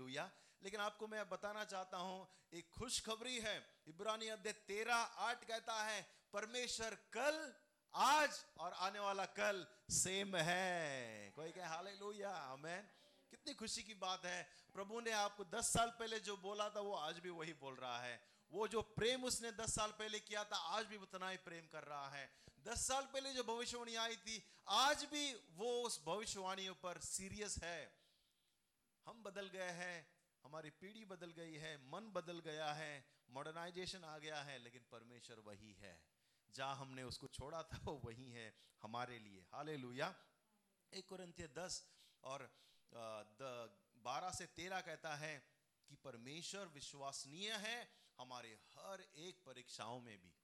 लेकिन 0.63 0.81
आपको 0.81 1.07
मैं 1.07 1.29
बताना 1.29 1.65
चाहता 1.65 1.99
हूँ, 1.99 2.29
एक 2.53 2.71
खुशखबरी 2.71 3.39
है। 3.41 3.57
इब्रानी 3.89 4.29
अध्याय 4.29 4.53
तेरह 4.69 4.95
आठ 4.95 5.45
कहता 5.45 5.83
है 5.85 6.01
परमेश्वर 6.33 6.95
कल, 7.13 7.53
आज 7.95 8.45
और 8.59 8.73
आने 8.73 8.99
वाला 8.99 9.25
कल 9.25 9.67
सेम 9.91 10.37
है। 10.37 11.33
कोई 11.37 11.51
कहे 11.51 11.65
हाले 11.65 11.93
लोहिया 11.93 12.57
कितनी 13.31 13.55
खुशी 13.55 13.83
की 13.83 13.95
बात 13.95 14.25
है। 14.25 14.43
प्रभु 14.73 15.01
ने 15.01 15.11
आपको 15.11 15.45
दस 15.45 15.73
साल 15.73 15.89
पहले 15.99 16.21
जो 16.21 16.37
बोला 16.37 16.69
था, 16.69 16.81
वो 16.81 16.95
आज 16.95 17.19
भी 17.19 17.31
वही 17.31 17.53
बोल 17.53 17.75
रहा 17.75 18.01
है। 18.01 18.21
वो 18.53 18.69
जो 18.69 18.83
प्रेम 18.83 19.25
उसने 19.25 19.53
दस 19.53 19.75
साल 19.75 19.91
पहले 19.91 20.21
किया 20.21 20.45
था, 20.45 20.57
आज 20.57 20.87
भी 20.87 20.97
उतना 20.97 21.29
ही 21.31 21.37
प्रेम 21.37 21.67
कर 21.67 21.85
रहा 21.85 22.09
है। 22.09 22.31
दस 22.65 22.87
साल 22.87 23.03
पहले 23.03 23.33
जो 23.33 23.45
भविष्यवाणी 23.45 23.95
आई 23.95 24.17
थी, 24.17 24.43
आज 24.69 25.05
भी 25.05 25.35
वो 25.57 25.83
उस 25.83 26.01
भविष्यवाणियों 26.07 26.75
पर 26.75 26.99
सीरियस 26.99 27.59
है। 27.63 27.93
हम 29.07 29.23
बदल 29.23 29.49
गए 29.49 29.71
हैं, 29.71 30.07
हमारी 30.45 30.71
पीढ़ी 30.71 31.05
बदल 31.05 31.31
गई 31.31 31.55
है, 31.55 31.77
मन 31.91 32.11
बदल 32.13 32.41
गया 32.41 32.73
है 32.73 33.05
मॉडर्नाइजेशन 33.31 34.05
आ 34.05 34.19
गया 34.19 34.43
है, 34.43 34.59
लेकिन 34.59 34.83
परमेश्वर 34.93 35.41
वही 35.41 35.73
है। 35.73 36.18
जहाँ 36.51 36.77
हमने 36.77 37.03
उसको 37.05 37.27
छोड़ा 37.29 37.63
था, 37.63 37.79
वो 37.85 38.01
वही 38.05 38.31
है 38.31 38.53
हमारे 38.83 39.19
लिए। 39.19 39.45
हाले 39.53 39.77
लुया 39.77 40.15
एक 40.93 41.07
कुरंतिय 41.09 41.49
दस 41.55 41.85
और 42.25 42.49
बारह 44.05 44.31
से 44.33 44.47
तेरह 44.57 44.81
कहता 44.83 45.15
है 45.17 45.37
कि 45.91 45.97
परमेश्वर 45.99 46.69
विश्वसनीय 46.75 47.53
है 47.59 47.79
हमारे 48.19 48.53
हर 48.71 49.01
एक 49.19 49.43
परीक्षाओं 49.47 50.01
में 50.01 50.17
भी। 50.19 50.35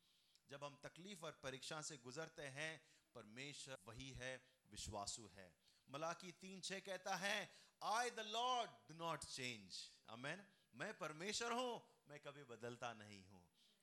जब 0.51 0.65
हम 0.65 0.79
तकलीफ़ 0.83 1.25
और 1.25 1.39
परीक्षा 1.43 1.81
से 1.83 1.97
गुजरते 1.99 2.47
हैं, 2.55 2.73
परमेश्वर 3.15 3.79
वही 3.87 4.11
है, 4.13 4.35
विश्वासु 4.73 5.29
है। 5.37 5.49
मलाकी 5.89 6.33
तीन 6.41 6.61
छह 6.61 6.79
कहता 6.81 7.15
है 7.17 7.39
I 7.83 8.11
the 8.11 8.21
Lord 8.29 8.71
do 8.89 8.95
not 8.97 9.25
change 9.27 9.79
amen 10.11 10.45
मैं 10.75 10.93
परमेश्वर 10.99 11.53
हूँ, 11.53 11.83
मैं 12.09 12.19
कभी 12.21 12.45
बदलता 12.45 12.93
नहीं 12.95 13.23
हूँ। 13.25 13.34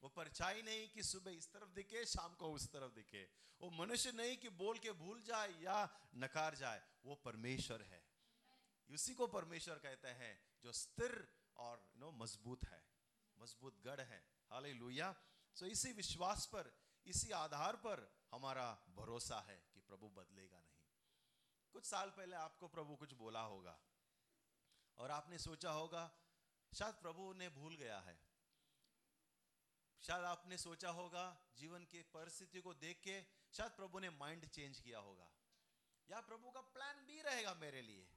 वो 0.03 0.09
परछाई 0.09 0.61
नहीं 0.61 0.89
कि 0.89 1.03
सुबह 1.03 1.31
इस 1.31 1.53
तरफ़ 1.53 1.69
दिखे, 1.69 2.05
शाम 2.05 2.35
को 2.35 2.53
उस 2.53 2.71
तरफ़ 2.71 2.93
दिखे। 2.93 3.29
वो 3.61 3.69
मनुष्य 3.69 4.11
नहीं 4.11 4.37
कि 4.37 4.49
बोल 4.49 4.79
के 4.79 4.91
भूल 4.91 5.21
जाए 5.21 5.61
या 5.61 6.09
नकार 6.15 6.55
जाए, 6.55 6.83
वो 7.05 7.15
परमेश्वर 7.15 7.81
है। 7.81 8.11
उसी 8.89 9.15
को 9.15 9.27
परमेश्वर 9.27 9.79
कहते 9.79 10.07
हैं, 10.07 10.41
जो 10.63 10.71
स्थिर 10.71 11.33
और 11.57 11.91
नो 11.95 12.11
मज़बूत 12.11 12.65
है। 12.65 12.85
मज़बूत 13.39 13.83
गढ़ 13.83 14.01
है। 14.01 14.19
हाल 14.49 14.63
हालेलुया। 14.63 15.15
सो 15.55 15.65
इसी 15.65 15.91
विश्वास 15.91 16.45
पर, 16.45 16.77
इसी 17.05 17.31
आधार 17.31 17.75
पर 17.75 18.27
हमारा 18.31 18.85
भरोसा 18.89 19.39
है 19.39 19.63
कि 19.73 19.79
प्रभु 19.79 20.09
बदलेगा 20.09 20.59
नहीं। 20.59 20.87
कुछ 21.73 21.85
साल 21.85 22.09
पहले 22.09 22.35
आपको 22.35 22.67
प्रभु 22.67 22.95
कुछ 22.95 23.13
बोला 23.13 23.41
होगा। 23.41 23.81
और 24.97 25.11
आपने 25.11 25.37
सोचा 25.37 25.71
होगा, 25.71 26.11
शायद 26.73 26.95
प्रभु 26.95 27.33
ने 27.33 27.49
भूल 27.49 27.75
गया 27.75 27.99
है। 27.99 28.30
शायद 30.01 30.23
आपने 30.23 30.57
सोचा 30.57 30.89
होगा, 30.89 31.41
जीवन 31.57 31.85
की 31.85 32.01
परिस्थिति 32.01 32.61
को 32.61 32.73
देख 32.73 33.01
के 33.01 33.23
शायद 33.53 33.71
प्रभु 33.71 33.99
ने 33.99 34.09
माइंड 34.09 34.45
चेंज 34.45 34.79
किया 34.79 34.99
होगा। 34.99 35.31
या 36.09 36.21
प्रभु 36.21 36.51
का 36.51 36.61
प्लान 36.61 37.05
भी 37.05 37.21
रहेगा 37.21 37.53
मेरे 37.53 37.81
लिए। 37.81 38.11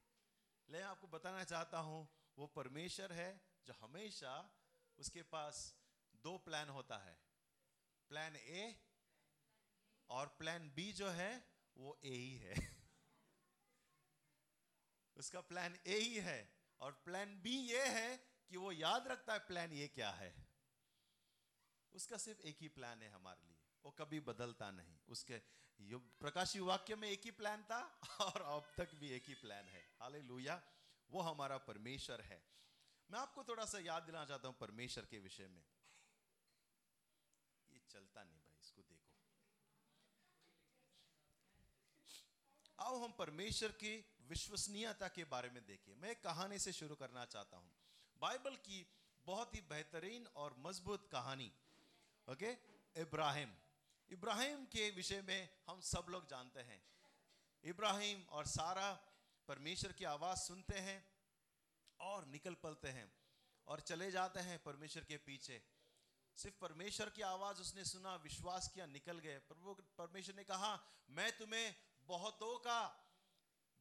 ले 0.68 0.80
आपको 0.80 1.06
बताना 1.06 1.44
चाहता 1.44 1.78
हूँ, 1.78 2.08
वो 2.38 2.46
परमेश्वर 2.46 3.12
है 3.12 3.40
जो 3.66 3.72
हमेशा 3.72 4.58
उसके 4.98 5.22
पास 5.22 5.76
दो 6.14 6.38
प्लान 6.38 6.68
होता 6.68 6.98
है। 6.98 7.18
प्लान 8.08 8.36
ए 8.36 8.84
और 10.10 10.26
प्लान 10.26 10.70
बी 10.70 10.92
जो 10.92 11.10
है, 11.10 11.48
वो 11.76 12.00
ए 12.04 12.10
ही 12.10 12.36
है। 12.36 12.54
उसका 15.16 15.40
प्लान 15.40 15.78
ए 15.86 15.98
ही 15.98 16.14
है 16.14 16.54
और 16.80 16.92
प्लान 16.92 17.42
बी 17.42 17.56
ये 17.56 17.88
है 17.88 18.16
कि 18.48 18.56
वो 18.56 18.72
याद 18.72 19.06
रखता 19.06 19.32
है 19.32 19.38
प्लान 19.38 19.72
ये 19.72 19.88
क्या 19.88 20.10
है। 20.10 20.43
उसका 21.94 22.16
सिर्फ़ 22.16 22.40
एक 22.40 22.58
ही 22.60 22.68
प्लान 22.68 23.02
है 23.02 23.08
हमारे 23.08 23.46
लिए। 23.46 23.56
वो 23.84 23.90
कभी 23.90 24.20
बदलता 24.20 24.70
नहीं। 24.70 24.98
उसके 25.08 25.42
प्रकाशी 26.20 26.60
वाक्य 26.60 26.96
में 26.96 27.08
एक 27.08 27.24
ही 27.24 27.30
प्लान 27.30 27.62
था 27.62 28.00
और 28.20 28.42
अब 28.42 28.72
तक 28.76 28.94
भी 28.94 29.10
एक 29.10 29.24
ही 29.28 29.34
प्लान 29.34 29.64
है। 29.64 29.88
हाले 30.00 30.20
वो 31.10 31.20
हमारा 31.20 31.58
परमेश्वर 31.58 32.20
है। 32.20 32.42
मैं 33.10 33.18
आपको 33.18 33.44
थोड़ा 33.44 33.64
सा 33.64 33.78
याद 33.78 34.02
दिलाना 34.02 34.24
चाहता 34.24 34.48
हूँ 34.48 34.56
परमेश्वर 34.60 35.04
के 35.04 35.18
विषय 35.18 35.46
में। 35.46 35.64
ये 37.72 37.80
चलता 37.90 38.24
नहीं 38.24 38.38
भाई, 38.38 38.58
इसको 38.60 38.82
देखो। 38.82 39.12
आओ 42.78 42.98
हम 43.04 43.12
परमेश्वर 43.12 43.72
की 43.72 44.04
विश्वसनीयता 44.28 45.08
के 45.08 45.24
बारे 45.24 45.50
में 45.50 45.66
देखिए। 45.66 45.94
मैं 45.94 46.10
एक 46.10 46.22
कहानी 46.24 46.58
से 46.58 46.72
शुरू 46.72 46.94
करना 46.94 47.24
चाहता 47.24 47.56
हूँ। 47.56 47.74
बाइबल 48.16 48.56
की 48.56 48.86
बहुत 49.26 49.54
ही 49.54 49.60
बेहतरीन 49.60 50.26
और 50.26 50.56
मज़बूत 50.58 51.08
कहानी 51.12 51.52
ओके 52.28 52.50
इब्राहिम 52.96 53.50
इब्राहिम 54.10 54.64
के 54.64 54.90
विषय 54.90 55.20
में 55.22 55.48
हम 55.68 55.80
सब 55.80 56.06
लोग 56.08 56.28
जानते 56.28 56.60
हैं। 56.60 56.80
इब्राहिम 57.64 58.22
और 58.30 58.46
सारा 58.46 58.92
परमेश्वर 59.48 59.92
की 59.92 60.04
आवाज़ 60.04 60.38
सुनते 60.38 60.78
हैं 60.78 60.96
और 62.00 62.26
निकल 62.26 62.54
पलते 62.54 62.88
हैं 62.88 63.06
और 63.66 63.80
चले 63.80 64.10
जाते 64.10 64.40
हैं 64.40 64.62
परमेश्वर 64.62 65.04
के 65.04 65.16
पीछे। 65.16 65.62
सिर्फ़ 66.36 66.56
परमेश्वर 66.60 67.10
की 67.10 67.22
आवाज़ 67.22 67.60
उसने 67.60 67.84
सुना, 67.84 68.16
विश्वास 68.16 68.68
किया, 68.68 68.86
निकल 68.86 69.18
गए। 69.18 69.38
प्रभु, 69.38 69.74
परमेश्वर 69.98 70.34
ने 70.34 70.44
कहा, 70.44 70.72
मैं 71.10 71.30
तुम्हें 71.38 71.74
बहुतों 72.08 72.58
का, 72.58 72.80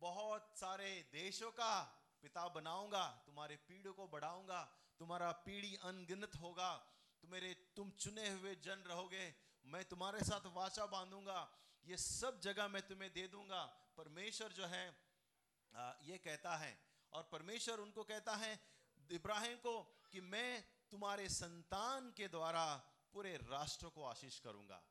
बहुत 0.02 0.54
सारे 0.60 0.90
देशों 1.12 1.52
का 1.52 1.82
पिता 2.22 2.48
बनाऊँगा, 2.48 3.06
तुम्हारे 3.26 3.56
पीढ़ी 3.68 3.94
को 3.94 4.08
बढ़ाऊँगा, 4.08 4.62
तुम्हारा 5.00 5.32
पीढ़ी 5.32 5.76
अनगिनत 5.84 6.36
होगा 6.36 6.72
तुम्हारे 7.24 7.54
तुम 7.76 7.92
चुने 7.96 8.30
हुए 8.30 8.56
जन 8.58 8.84
रहोगे, 8.88 9.34
मैं 9.66 9.84
तुम्हारे 9.86 10.20
साथ 10.22 10.46
वाचा 10.54 10.86
बांधूँगा, 10.86 11.40
ये 11.86 11.98
सब 11.98 12.40
जगह 12.42 12.68
मैं 12.68 12.82
तुम्हें 12.82 13.12
दे 13.14 13.28
दूँगा। 13.28 13.64
परमेश्वर 13.98 14.52
जो 14.52 14.66
है 14.66 14.86
ये 16.04 16.18
कहता 16.20 16.56
है, 16.58 16.78
और 17.14 17.24
परमेश्वर 17.32 17.80
उनको 17.80 18.04
कहता 18.04 18.36
है, 18.36 18.60
इब्राहिम 19.12 19.58
को 19.58 19.82
कि 20.12 20.22
मैं 20.22 20.64
तुम्हारे 20.92 21.30
संतान 21.30 22.12
के 22.12 22.28
द्वारा 22.28 22.66
पूरे 23.14 23.36
राष्ट्र 23.40 23.90
को 23.90 24.04
आशीष 24.06 24.40
करूँगा। 24.40 24.84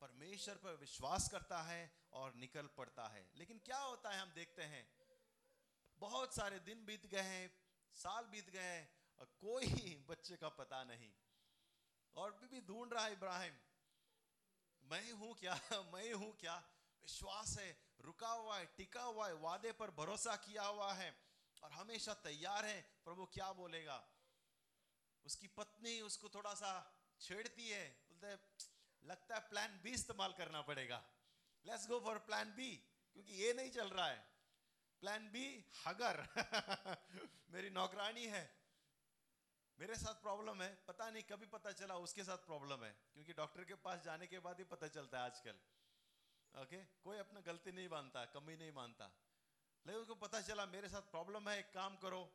परमेश्वर 0.00 0.56
पर 0.56 0.76
विश्वास 0.80 1.28
करता 1.28 1.62
है 1.62 1.80
और 2.12 2.34
निकल 2.36 2.66
पड़ता 2.76 3.08
है। 3.08 3.24
लेकिन 3.36 3.58
क्या 3.64 3.78
होता 3.78 4.10
है, 4.10 4.20
हम 4.20 4.32
देखते 4.34 4.62
हैं, 4.64 4.86
बहुत 6.00 6.34
सारे 6.34 6.58
दिन 6.60 6.84
बीत 6.86 7.06
गए 7.06 7.22
हैं, 7.22 7.50
साल 7.94 8.24
बीत 8.26 8.50
गए 8.50 8.62
हैं 8.62 8.97
और 9.20 9.26
कोई 9.26 10.04
बच्चे 10.08 10.36
का 10.36 10.48
पता 10.48 10.84
नहीं। 10.84 11.12
और 12.16 12.32
भी, 12.32 12.46
भी 12.46 12.60
ढूंढ 12.60 12.92
रहा 12.92 13.04
है 13.04 13.12
इब्राहिम 13.12 13.54
मैं 14.90 15.12
हूँ 15.12 15.34
क्या 15.34 15.54
मैं 15.94 16.12
हूँ 16.12 16.36
क्या? 16.36 16.56
विश्वास 17.02 17.58
है 17.58 17.78
रुका 18.00 18.28
हुआ 18.28 18.58
है 18.58 18.66
टिका 18.66 19.02
हुआ 19.02 19.28
है 19.28 19.34
वादे 19.34 19.72
पर 19.72 19.90
भरोसा 19.90 20.36
किया 20.36 20.62
हुआ 20.62 20.92
है 20.92 21.16
और 21.62 21.72
हमेशा 21.72 22.14
तैयार 22.14 22.66
है। 22.66 22.80
प्रभु 23.04 23.26
क्या 23.26 23.52
बोलेगा? 23.52 24.08
उसकी 25.24 25.46
पत्नी 25.46 26.00
उसको 26.00 26.28
थोड़ा 26.28 26.54
सा 26.54 27.00
छेड़ती 27.20 27.68
है 27.68 27.88
बोलते 27.88 29.06
लगता 29.06 29.34
है 29.34 29.40
प्लान 29.40 29.80
बी 29.82 29.90
इस्तेमाल 29.90 30.32
करना 30.32 30.62
पड़ेगा। 30.62 31.04
Let's 31.66 31.86
go 31.88 32.00
for 32.00 32.18
plan 32.18 32.52
B 32.54 32.76
क्योंकि 33.12 33.32
ये 33.34 33.52
नहीं 33.52 33.70
चल 33.70 33.88
रहा 33.88 34.06
है। 34.06 34.28
Plan 35.00 35.30
B 35.30 35.64
हगर। 35.86 36.26
मेरी 37.50 37.70
नौकरानी 37.70 38.24
है 38.24 38.57
मेरे 39.80 39.94
साथ 39.94 40.14
प्रॉब्लम 40.14 40.62
है, 40.62 40.84
पता 40.88 41.10
नहीं, 41.10 41.22
कभी 41.22 41.46
पता 41.46 41.72
चला, 41.72 41.96
उसके 41.96 42.24
साथ 42.24 42.38
प्रॉब्लम 42.38 42.84
है। 42.84 42.92
क्योंकि 43.12 43.32
डॉक्टर 43.32 43.64
के 43.64 43.74
पास 43.74 44.00
जाने 44.00 44.26
के 44.26 44.38
बाद 44.38 44.58
ही 44.58 44.64
पता 44.64 44.88
चलता 44.88 45.18
है 45.18 45.24
आजकल। 45.24 45.58
ओके 46.62 46.84
कोई 46.84 47.18
अपना 47.18 47.40
गलती 47.40 47.72
नहीं 47.72 47.88
मानता, 47.88 48.24
कमी 48.24 48.56
नहीं 48.56 48.72
मानता। 48.72 49.06
लेकिन 49.86 50.02
उसको 50.02 50.14
पता 50.14 50.40
चला, 50.40 50.66
मेरे 50.66 50.88
साथ 50.88 51.02
प्रॉब्लम 51.02 51.48
है, 51.48 51.58
एक 51.58 51.72
काम 51.72 51.96
करो। 51.96 52.32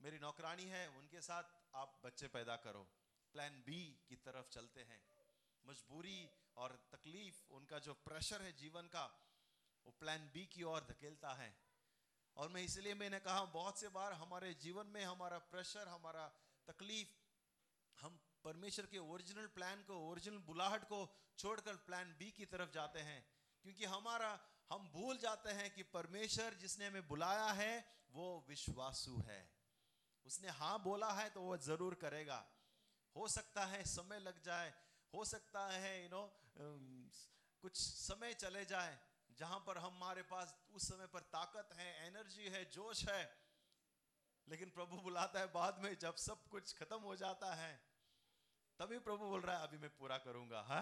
मेरी 0.00 0.18
नौकरानी 0.18 0.64
है, 0.64 0.88
उनके 0.88 1.20
साथ 1.20 1.44
आप 1.74 2.00
बच्चे 2.04 2.28
पैदा 2.28 2.56
करो। 2.56 2.84
प्लान 3.32 3.62
बी 3.66 4.00
की 4.08 4.16
तरफ़ 4.16 4.48
चलते 4.48 4.82
हैं। 4.82 5.06
मजबूरी 5.66 6.30
और 6.56 6.88
तकलीफ़, 6.92 7.48
उनका 7.50 7.78
जो 7.78 7.94
प्रेशर 7.94 8.42
है 8.42 8.52
जीवन 8.52 8.86
का, 8.86 9.04
वो 9.86 9.92
प्लान 10.00 10.30
बी 10.34 10.46
की 10.46 10.62
ओर 10.62 10.80
धकेलता 10.80 11.34
है। 11.34 11.67
और 12.38 12.48
मैं 12.48 12.62
इसलिए 12.62 12.94
मैंने 12.94 13.18
कहा, 13.18 13.44
बहुत 13.44 13.80
से 13.80 13.88
बार 13.88 14.12
हमारे 14.12 14.52
जीवन 14.54 14.86
में 14.86 15.04
हमारा 15.04 15.38
प्रेशर 15.50 15.88
हमारा 15.88 16.26
तकलीफ़, 16.68 17.08
हम 17.98 18.18
परमेश्वर 18.44 18.86
के 18.86 18.98
ओरिजिनल 18.98 19.46
प्लान 19.54 19.82
को 19.82 19.94
ओरिजिनल 20.10 20.38
बुलाहट 20.46 20.84
को 20.84 21.00
छोड़कर 21.38 21.76
प्लान 21.86 22.14
बी 22.18 22.30
की 22.30 22.44
तरफ़ 22.46 22.70
जाते 22.70 23.00
हैं। 23.00 23.20
क्योंकि 23.64 23.84
हमारा, 23.86 24.30
हम 24.70 24.88
भूल 24.92 25.18
जाते 25.18 25.52
हैं 25.52 25.70
कि 25.74 25.82
परमेश्वर 25.92 26.54
जिसने 26.54 26.86
हमें 26.86 27.08
बुलाया 27.08 27.50
है, 27.52 27.74
वो 28.10 28.44
विश्वासु 28.48 29.16
है। 29.28 29.40
उसने 30.26 30.48
हाँ 30.52 30.78
बोला 30.82 31.10
है 31.12 31.28
तो 31.30 31.42
वो 31.42 31.56
ज़रूर 31.56 31.94
करेगा। 31.94 32.38
हो 33.16 33.28
सकता 33.28 33.64
है 33.66 33.82
समय 33.86 34.18
लग 34.20 34.42
जाए, 34.42 34.72
हो 35.14 35.24
सकता 35.24 35.66
है 35.68 36.02
यू 36.02 36.08
नो 36.08 36.22
कुछ 37.62 37.76
समय 37.76 38.34
चले 38.34 38.64
जाए 38.64 38.98
जहाँ 39.38 39.58
पर 39.66 39.78
हमारे 39.78 40.22
पास 40.22 40.54
उस 40.74 40.88
समय 40.88 41.06
पर 41.06 41.20
ताकत 41.32 41.74
है, 41.78 41.88
एनर्जी 42.06 42.48
है, 42.48 42.64
जोश 42.70 43.08
है, 43.08 43.22
लेकिन 44.48 44.70
प्रभु 44.70 44.96
बुलाता 44.98 45.40
है 45.40 45.46
बाद 45.52 45.78
में 45.82 45.94
जब 45.98 46.16
सब 46.16 46.46
कुछ 46.48 46.72
खत्म 46.78 46.98
हो 47.02 47.16
जाता 47.16 47.54
है, 47.54 47.74
तभी 48.78 48.98
प्रभु 48.98 49.26
बोल 49.26 49.40
रहा 49.40 49.56
है, 49.56 49.66
अभी 49.68 49.78
मैं 49.78 49.90
पूरा 49.96 50.18
करूँगा, 50.18 50.60
हा? 50.62 50.80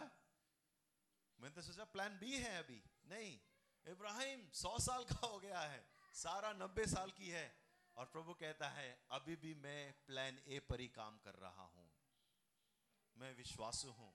मैंने 1.38 1.54
तो 1.54 1.62
सोचा 1.62 1.84
प्लान 1.92 2.18
बी 2.18 2.36
है 2.36 2.56
अभी, 2.58 2.82
नहीं, 3.06 3.38
इब्राहिम 3.86 4.48
सौ 4.54 4.78
साल 4.78 5.04
का 5.04 5.26
हो 5.26 5.38
गया 5.38 5.60
है, 5.60 5.84
सारा 6.14 6.52
नब्बे 6.52 6.86
साल 6.86 7.10
की 7.10 7.28
है 7.28 7.46
और 7.96 8.06
प्रभु 8.06 8.34
कहता 8.34 8.68
है, 8.68 8.88
अभी 9.10 9.36
भी 9.36 9.54
मैं 9.54 9.80
प्लान 10.06 10.38
ए 10.48 10.58
पर 10.68 10.80
ही 10.80 10.88
काम 10.94 11.18
कर 11.18 11.34
रहा 11.38 11.64
हूँ, 11.64 11.90
मैं 13.16 13.34
विश्वासु 13.36 13.90
हूँ 13.90 14.14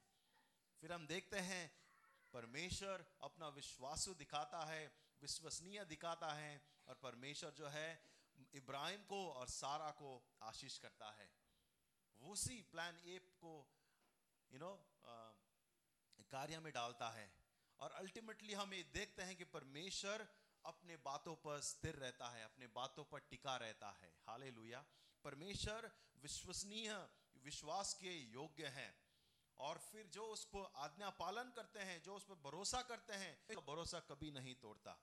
फिर 0.83 0.91
हम 0.93 1.05
देखते 1.07 1.39
हैं 1.45 1.63
परमेश्वर 2.33 3.05
अपना 3.21 3.47
विश्वासु 3.49 4.13
दिखाता 4.13 4.65
है, 4.65 4.85
विश्वसनीय 5.21 5.85
दिखाता 5.85 6.33
है 6.33 6.61
और 6.87 6.95
परमेश्वर 6.95 7.51
जो 7.51 7.67
है, 7.67 7.89
इब्राहिम 8.53 9.03
को 9.03 9.27
और 9.31 9.47
सारा 9.47 9.91
को 9.91 10.11
आशीष 10.41 10.77
करता 10.77 11.11
है। 11.11 11.29
उसी 12.21 12.61
प्लान 12.61 12.97
ए 12.97 13.19
को 13.41 13.53
यू 14.51 14.59
नो 14.59 14.73
कार्य 16.31 16.59
में 16.59 16.71
डालता 16.73 17.09
है 17.09 17.31
और 17.79 17.91
अल्टीमेटली 17.91 18.53
हम 18.53 18.73
ये 18.73 18.83
देखते 18.83 19.23
हैं 19.23 19.35
कि 19.35 19.43
परमेश्वर 19.43 20.27
अपने 20.65 20.97
बातों 20.97 21.35
पर 21.35 21.59
स्थिर 21.61 21.95
रहता 21.95 22.29
है, 22.29 22.43
अपने 22.43 22.67
बातों 22.67 23.03
पर 23.05 23.19
टिका 23.19 23.55
रहता 23.57 23.91
है। 23.91 24.13
हाले 24.27 24.51
परमेश्वर 25.23 25.91
विश्वसनीय, 26.21 26.93
विश्वास 27.43 27.93
के 27.93 28.11
योग्य 28.31 28.67
हैं। 28.67 29.00
और 29.61 29.77
फिर 29.79 30.07
जो 30.07 30.25
उसको 30.27 30.63
आज्ञा 30.83 31.09
पालन 31.17 31.51
करते 31.55 31.79
हैं, 31.79 32.01
जो 32.03 32.15
उस 32.15 32.23
पर 32.25 32.35
भरोसा 32.43 32.81
करते 32.83 33.13
हैं 33.15 33.33
तो 33.47 33.61
भरोसा 33.63 33.99
कभी 34.09 34.31
नहीं 34.31 34.55
तोड़ता। 34.55 34.97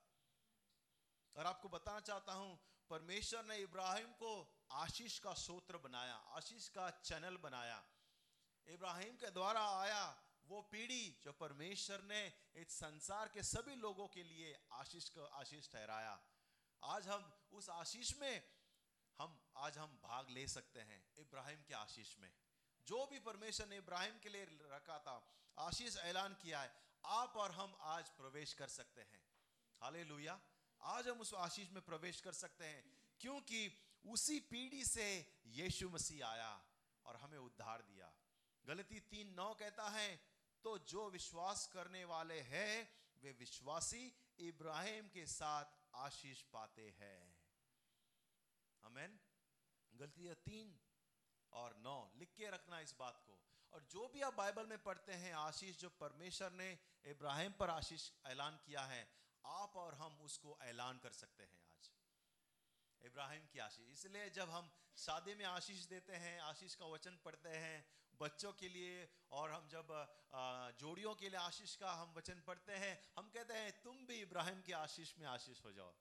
और 1.36 1.46
आपको 1.46 1.68
बताना 1.68 2.00
चाहता 2.00 2.32
हूँ, 2.32 2.58
परमेश्वर 2.90 3.44
ने 3.44 3.56
इब्राहिम 3.58 4.12
को 4.14 4.32
आशीष 4.74 5.18
का 5.18 5.34
सूत्र 5.36 5.78
बनाया, 5.78 6.14
आशीष 6.14 6.68
का 6.68 6.90
चैनल 7.02 7.36
बनाया। 7.36 7.84
इब्राहिम 8.66 9.16
के 9.16 9.30
द्वारा 9.30 9.60
आया 9.80 10.02
वो 10.46 10.60
पीढ़ी 10.62 11.20
जो 11.24 11.32
परमेश्वर 11.34 12.02
ने 12.02 12.20
इस 12.56 12.72
संसार 12.72 13.28
के 13.28 13.42
सभी 13.42 13.74
लोगों 13.76 14.06
के 14.08 14.22
लिए 14.22 14.54
आशीष 14.72 15.08
का, 15.08 15.24
आशीष 15.24 15.70
ठहराया। 15.72 16.18
आज 16.82 17.08
हम 17.08 17.32
उस 17.52 17.68
आशीष 17.70 18.16
में, 18.18 18.42
हम, 19.18 19.38
आज 19.56 19.78
हम 19.78 19.98
भाग 20.02 20.30
ले 20.30 20.46
सकते 20.48 20.80
हैं, 20.80 21.00
इब्राहिम 21.18 21.62
के 21.62 21.74
आशीष 21.74 22.16
में। 22.18 22.30
जो 22.88 23.06
भी 23.06 23.18
परमेश्वर 23.20 23.66
ने 23.68 23.76
इब्राहिम 23.76 24.18
के 24.18 24.28
लिए 24.28 24.44
रखा 24.72 24.98
था, 24.98 25.16
आशीष 25.58 25.96
ऐलान 26.02 26.34
किया 26.34 26.60
है, 26.60 26.70
आप 27.04 27.36
और 27.36 27.52
हम 27.52 27.76
आज 27.86 28.08
प्रवेश 28.18 28.52
कर 28.54 28.68
सकते 28.70 29.00
हैं। 29.02 29.20
हाले 29.82 30.28
आज 30.80 31.08
हम 31.08 31.20
उस 31.20 31.32
आशीष 31.36 31.70
में 31.72 31.82
प्रवेश 31.82 32.20
कर 32.20 32.32
सकते 32.34 32.64
हैं, 32.66 32.82
क्योंकि 33.20 33.60
उसी 34.04 34.38
पीढ़ी 34.50 34.84
से 34.84 35.06
यीशु 35.52 35.88
मसीह 35.90 36.26
आया 36.26 36.50
और 37.04 37.16
हमें 37.16 37.38
उद्धार 37.38 37.82
दिया। 37.82 38.12
गलती 38.64 39.00
तीन 39.10 39.34
नौ 39.34 39.52
कहता 39.54 39.88
है 39.90 40.08
तो 40.64 40.76
जो 40.86 41.08
विश्वास 41.10 41.66
करने 41.72 42.04
वाले 42.06 42.40
हैं, 42.42 42.74
वे 43.22 43.32
विश्वासी 43.38 44.04
इब्राहिम 44.40 45.08
के 45.08 45.26
साथ 45.28 45.76
आशीष 45.96 46.42
पाते 46.52 46.88
हैं। 46.98 47.20
अमेन 48.82 49.18
गलती 49.92 50.34
तीन 50.46 50.78
और 51.52 51.76
नौ, 51.76 52.12
लिख 52.16 52.34
के 52.36 52.50
रखना 52.50 52.80
इस 52.80 52.94
बात 52.98 53.22
को। 53.26 53.40
और 53.72 53.82
जो 53.82 54.08
भी 54.08 54.20
आप 54.20 54.34
बाइबल 54.34 54.66
में 54.66 54.82
पढ़ते 54.82 55.12
हैं, 55.12 55.34
आशीष 55.34 55.78
जो 55.78 55.90
परमेश्वर 55.90 56.52
ने 56.52 56.78
इब्राहिम 57.04 57.52
पर 57.52 57.70
आशीष 57.70 58.10
ऐलान 58.26 58.56
किया 58.56 58.80
है, 58.80 59.12
आप 59.46 59.76
और 59.76 59.94
हम 59.94 60.20
उसको 60.20 60.58
ऐलान 60.62 60.98
कर 60.98 61.10
सकते 61.10 61.42
हैं 61.42 61.60
आज। 61.64 61.90
इब्राहिम 63.02 63.46
की 63.46 63.58
आशीष। 63.58 63.88
इसलिए 63.88 64.30
जब 64.30 64.50
हम 64.50 64.70
शादी 64.96 65.34
में 65.34 65.44
आशीष 65.44 65.84
देते 65.84 66.12
हैं, 66.12 66.40
आशीष 66.40 66.74
का 66.74 66.86
वचन 66.86 67.18
पढ़ते 67.24 67.48
हैं, 67.48 67.86
बच्चों 68.20 68.52
के 68.52 68.68
लिए, 68.68 69.18
और 69.30 69.50
हम 69.50 69.68
जब 69.68 70.16
जोड़ियों 70.80 71.14
के 71.14 71.28
लिए 71.28 71.38
आशीष 71.38 71.76
का 71.76 71.92
हम 71.92 72.14
वचन 72.14 72.40
पढ़ते 72.40 72.72
हैं, 72.72 73.12
हम 73.16 73.30
कहते 73.30 73.54
हैं, 73.54 73.82
तुम 73.82 74.06
भी 74.06 74.14
इब्राहिम 74.14 74.62
की 74.62 74.72
आशीष 74.72 75.18
में 75.18 75.26
आशीष 75.26 75.64
हो 75.64 75.72
जाओ। 75.72 75.94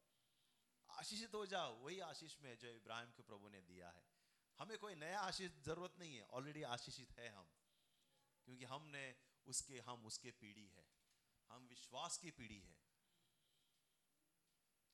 आशीषित 0.89 1.33
हो 1.33 1.45
जाओ। 1.45 1.73
वही 1.73 1.99
आशीष 1.99 2.35
में 2.41 2.57
जो 2.57 2.67
इब्राहिम 2.67 3.11
के 3.11 3.23
प्रभु 3.23 3.49
ने 3.49 3.61
दिया 3.61 3.89
है। 3.89 4.16
हमें 4.59 4.77
कोई 4.77 4.95
नया 4.95 5.19
आशीष 5.19 5.51
ज़रूरत 5.51 5.95
नहीं 5.99 6.15
है 6.15 6.23
ऑलरेडी 6.23 6.63
आशीषित 6.63 7.11
है 7.11 7.29
हम। 7.29 7.49
क्योंकि 8.45 8.65
हमने 8.65 9.15
उसके, 9.45 9.79
हम 9.79 10.05
उसके 10.05 10.31
पीढ़ी 10.31 10.67
है। 10.67 10.87
हम 11.49 11.67
विश्वास 11.67 12.17
की 12.17 12.31
पीढ़ी 12.31 12.59
है। 12.59 12.77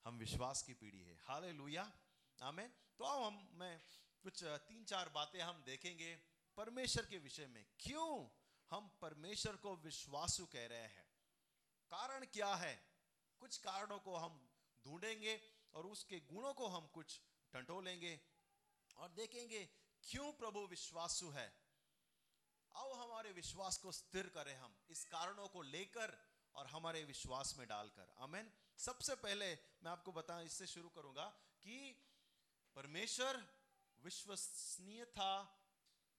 हम 0.04 0.18
विश्वास 0.18 0.62
की 0.62 0.74
पीढ़ी 0.74 1.04
है। 1.04 1.18
हाल 1.18 1.46
लुया 1.46 2.00
आमें 2.42 2.74
तो 2.98 3.04
आओ 3.04 3.24
हम, 3.24 3.50
मैं 3.54 3.82
कुछ 4.22 4.44
तीन 4.44 4.86
चार 4.86 5.10
बातें 5.10 5.42
हम 5.42 5.64
देखेंगे 5.64 6.16
परमेश्वर 6.58 7.06
के 7.06 7.18
विषय 7.18 7.48
में। 7.48 7.66
क्यों 7.80 8.30
हम 8.70 8.98
परमेश्वर 9.02 9.56
को 9.56 9.76
विश्वासु 9.76 10.46
कह 10.46 10.68
रहे 10.68 10.82
हैं? 10.82 11.06
कारण 11.90 12.26
क्या 12.26 12.56
है? 12.56 12.88
कुछ 13.40 13.58
कारणों 13.58 14.00
को 14.00 14.16
हम 14.16 14.50
ढूंढेंगे 14.86 15.42
और 15.74 15.86
उसके 15.88 16.20
गुणों 16.20 16.54
को 16.54 16.68
हम 16.68 16.88
कुछ 16.88 17.22
टंटोलेंगे। 17.54 18.33
और 18.96 19.12
देखेंगे 19.12 19.66
क्यों 20.04 20.32
प्रभु 20.34 20.60
विश्वासु 20.68 21.30
है? 21.30 21.48
आओ 22.76 22.94
हमारे 22.94 23.32
विश्वास 23.32 23.78
को 23.78 23.92
स्थिर 23.92 24.30
करें 24.30 24.56
हम, 24.56 24.76
इस 24.90 25.04
कारणों 25.06 25.48
को 25.48 25.62
लेकर 25.62 26.18
और 26.56 26.68
हमारे 26.68 27.04
विश्वास 27.04 27.56
में 27.58 27.68
डालकर। 27.68 28.10
अमेन 28.18 28.52
सबसे 28.78 29.16
पहले 29.16 29.54
मैं 29.84 29.92
आपको 29.92 30.12
बता, 30.12 30.42
इससे 30.42 30.68
शुरू 30.68 30.90
करूँगा 30.90 31.26
कि 31.62 31.78
परमेश्वर 32.76 33.44
विश्वसनीय 34.02 35.06
था, 35.06 35.44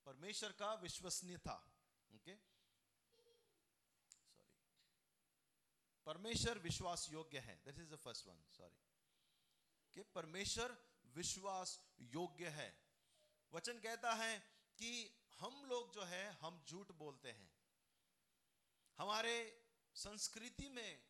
परमेश्वर 0.06 0.52
का 0.52 0.72
विश्वसनीय 0.74 1.38
था, 1.38 1.56
ओके? 2.10 2.34
सॉरी 3.16 3.42
परमेश्वर 6.06 6.58
विश्वास 6.58 7.08
योग्य 7.10 7.38
है। 7.38 7.56
This 7.64 7.78
is 7.78 7.90
the 7.90 7.96
first 7.96 8.26
one 8.26 8.44
sorry 8.50 8.80
कि 9.96 10.02
परमेश्वर 10.02 10.76
विश्वास 11.14 11.86
योग्य 12.00 12.48
है। 12.48 12.84
वचन 13.52 13.80
कहता 13.80 14.14
है 14.14 14.38
कि 14.78 15.20
हम 15.38 15.64
लोग 15.64 15.92
जो 15.92 16.02
है, 16.02 16.32
हम 16.32 16.64
झूठ 16.68 16.92
बोलते 16.92 17.32
हैं। 17.32 17.54
हमारे 18.98 19.64
संस्कृति 19.94 20.68
में 20.68 21.02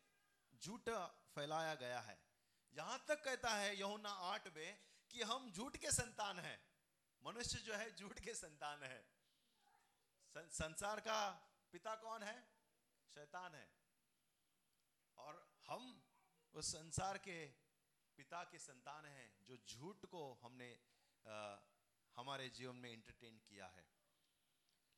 झूठ 0.63 0.89
फैलाया 1.35 1.75
गया 1.75 1.99
है। 1.99 2.25
यहाँ 2.73 3.05
तक 3.07 3.23
कहता 3.23 3.49
है 3.49 3.77
यहुना 3.77 4.09
आठ 4.09 4.55
में, 4.55 4.85
कि 5.11 5.21
हम 5.21 5.51
झूठ 5.51 5.77
के 5.77 5.91
संतान 5.91 6.39
हैं। 6.39 6.69
मनुष्य 7.23 7.59
जो 7.59 7.73
है, 7.73 7.95
झूठ 7.95 8.19
के 8.19 8.33
संतान 8.33 8.83
है। 8.83 9.09
संसार 10.37 10.99
का 10.99 11.31
पिता 11.71 11.95
कौन 11.95 12.23
है? 12.23 12.49
शैतान 13.13 13.55
है। 13.55 13.75
और 15.17 15.63
हम 15.67 16.03
उस 16.53 16.71
संसार 16.71 17.17
के 17.17 17.64
पिता 18.17 18.43
के 18.43 18.59
संतान 18.59 19.05
हैं 19.05 19.43
जो 19.43 19.57
झूठ 19.57 20.05
को 20.05 20.33
हमने 20.33 20.79
आ, 21.27 21.57
हमारे 22.15 22.49
जीवन 22.49 22.75
में 22.75 22.91
एंटरटेन 22.91 23.37
किया 23.37 23.67
है। 23.67 23.85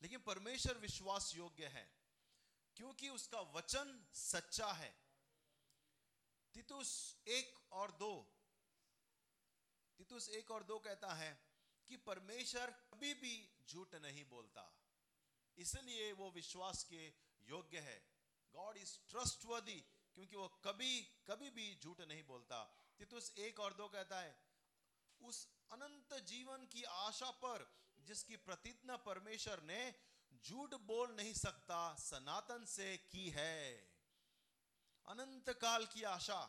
लेकिन 0.02 0.20
परमेश्वर 0.20 0.78
विश्वास 0.78 1.34
योग्य 1.34 1.66
है 1.66 1.84
क्योंकि 2.76 3.08
उसका 3.08 3.40
वचन 3.40 4.06
सच्चा 4.14 4.72
है। 4.72 4.90
तितुस 6.54 7.22
एक 7.28 7.72
और 7.72 7.92
दो 7.92 8.12
तितुस 9.98 10.28
एक 10.28 10.50
और 10.50 10.62
दो 10.62 10.78
कहता 10.78 11.14
है 11.14 11.44
कि 11.86 11.96
परमेश्वर 11.96 12.70
कभी 12.70 13.14
भी 13.14 13.50
झूठ 13.68 13.94
नहीं 13.94 14.24
बोलता। 14.24 14.64
इसलिए 15.56 16.12
वो 16.12 16.30
विश्वास 16.30 16.84
के 16.84 17.08
योग्य 17.42 17.80
है। 17.80 17.98
गॉड 18.52 18.76
इज़ 18.76 18.98
ट्रस्टवर्दी 19.08 19.80
क्योंकि 20.14 20.36
वो 20.36 20.48
कभी 20.48 21.00
कभी 21.26 21.50
भी 21.50 21.78
झूठ 21.82 22.00
नहीं 22.00 22.22
बोलता। 22.22 22.77
तितुस 22.98 23.34
एक 23.38 23.60
और 23.60 23.74
दो 23.74 23.88
कहता 23.88 24.20
है, 24.20 24.42
उस 25.20 25.48
अनंत 25.72 26.14
जीवन 26.22 26.66
की 26.66 26.82
आशा 26.82 27.30
पर, 27.30 27.70
जिसकी 28.00 28.36
प्रतिज्ञा 28.36 28.96
परमेश्वर 28.96 29.62
ने 29.62 29.94
झूठ 30.44 30.74
बोल 30.74 31.12
नहीं 31.12 31.34
सकता, 31.34 31.94
सनातन 31.94 32.64
से 32.64 32.96
की 32.96 33.30
है। 33.30 33.74
अनंत 35.06 35.50
काल 35.50 35.86
की 35.86 36.02
आशा। 36.02 36.44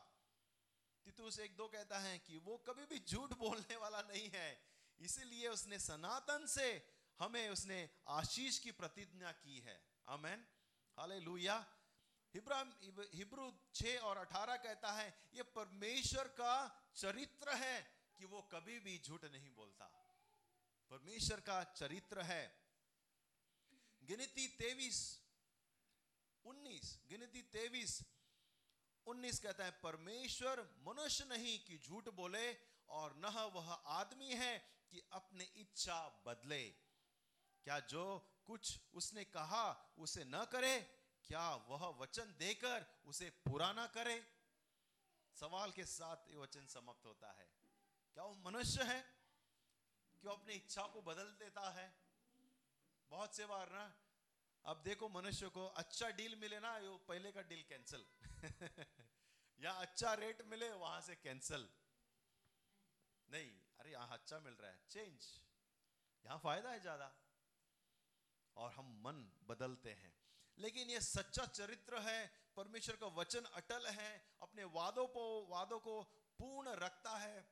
तितुस 1.06 1.40
एक 1.40 1.58
दो 1.58 1.68
कहता 1.68 2.00
है 2.00 2.20
कि 2.20 2.38
वो 2.38 2.58
कभी 2.58 2.86
भी 2.86 3.00
झूठ 3.00 3.34
बोलने 3.34 3.76
वाला 3.76 4.02
नहीं 4.02 4.30
है। 4.30 4.70
इसीलिए 5.00 5.48
उसने 5.48 5.80
सनातन 5.80 6.46
से 6.46 6.96
हमें 7.20 7.50
उसने 7.50 7.90
आशीष 8.08 8.60
की 8.60 8.72
प्रतिज्ञा 8.72 9.32
की 9.32 9.60
है। 9.60 9.90
अमेन 10.08 10.48
हाले 10.98 11.20
लुया 11.20 11.68
हिब्रू 12.34 13.52
छ 13.74 13.96
और 14.04 14.18
अठारह 14.18 14.56
कहता 14.58 14.92
है, 14.92 15.08
ये 15.34 15.44
परमेश्वर 15.56 16.28
का 16.38 16.54
चरित्र 16.96 17.56
है 17.56 17.78
कि 18.18 18.26
वो 18.26 18.42
कभी 18.52 18.80
भी 18.80 18.98
झूठ 19.00 19.26
नहीं 19.26 19.50
बोलता। 19.52 19.86
परमेश्वर 20.92 21.40
का 21.42 21.64
चरित्र 21.64 22.22
है। 22.24 22.44
गिनती 24.02 24.48
तेवीस 24.58 25.00
उन्नीस, 26.46 26.98
गिनती 27.10 27.42
तेवीस 27.54 28.02
उन्नीस 29.08 29.40
कहता 29.40 29.66
है, 29.66 29.72
परमेश्वर 29.84 30.62
मनुष्य 30.84 31.26
नहीं 31.26 31.58
कि 31.60 31.78
झूठ 31.78 32.10
बोले 32.14 32.54
और 32.90 33.16
न 33.18 33.26
वह 33.54 33.72
आदमी 33.74 34.36
है 34.36 34.58
कि 34.92 35.02
अपने 35.12 35.44
इच्छा 35.56 35.98
बदले। 36.26 36.64
क्या 37.66 37.80
जो 37.90 38.06
कुछ 38.46 38.80
उसने 38.94 39.24
कहा, 39.26 39.66
उसे 40.00 40.24
न 40.26 40.46
करे? 40.52 40.76
क्या 41.30 41.56
वह 41.56 41.86
वचन 41.88 42.34
देकर 42.40 42.86
उसे 43.06 43.30
पूरा 43.30 43.72
ना 43.74 43.86
करे? 43.88 44.26
सवाल 45.36 45.72
के 45.72 45.86
साथ 45.86 46.30
ये 46.30 46.38
वचन 46.38 46.66
समाप्त 46.66 47.06
होता 47.06 47.32
है। 47.32 47.50
क्या 48.14 48.24
वो 48.24 48.36
मनुष्य 48.36 48.84
है? 48.84 49.02
क्यों 50.22 50.34
अपनी 50.34 50.54
इच्छा 50.54 50.82
को 50.82 51.02
बदल 51.02 51.24
देता 51.24 51.70
है? 51.70 51.94
बहुत 53.12 53.36
से 53.36 53.46
बार 53.46 53.70
ना, 53.72 53.96
अब 54.66 54.82
देखो 54.84 55.10
मनुष्य 55.10 55.50
को 55.50 55.66
अच्छा 55.68 56.10
डील 56.10 56.36
मिले 56.36 56.60
ना 56.60 56.78
वो 56.78 56.98
पहले 56.98 57.32
का 57.32 57.42
डील 57.42 57.64
कैंसिल। 57.64 58.06
या 59.60 59.72
अच्छा 59.72 60.14
रेट 60.14 60.42
मिले, 60.42 60.72
वहाँ 60.72 61.02
से 61.02 61.16
कैंसिल। 61.16 61.70
नहीं, 63.30 63.52
अरे 63.80 63.92
यहाँ 63.92 64.18
अच्छा 64.18 64.40
मिल 64.40 64.54
रहा 64.54 64.72
है, 64.72 64.80
चेंज। 64.90 65.42
यहाँ 66.26 66.40
फ़ायदा 66.40 66.70
है 66.70 66.80
ज़्यादा। 66.80 67.16
और 68.58 68.72
हम 68.72 69.02
मन 69.06 69.32
बदलते 69.48 69.94
हैं। 69.94 70.19
लेकिन 70.60 70.90
ये 70.90 71.02
सच्चा 71.02 71.46
चरित्र 71.46 72.00
है, 72.00 72.50
परमेश्वर 72.56 72.96
का 72.96 73.06
वचन 73.06 73.42
अटल 73.42 73.88
है, 73.88 74.38
अपने 74.42 74.64
वादों 74.64 75.08
को 75.08 75.48
वादों 75.48 75.80
को 75.80 76.04
पूर्ण 76.40 76.70
रखता 76.70 77.18
है, 77.18 77.50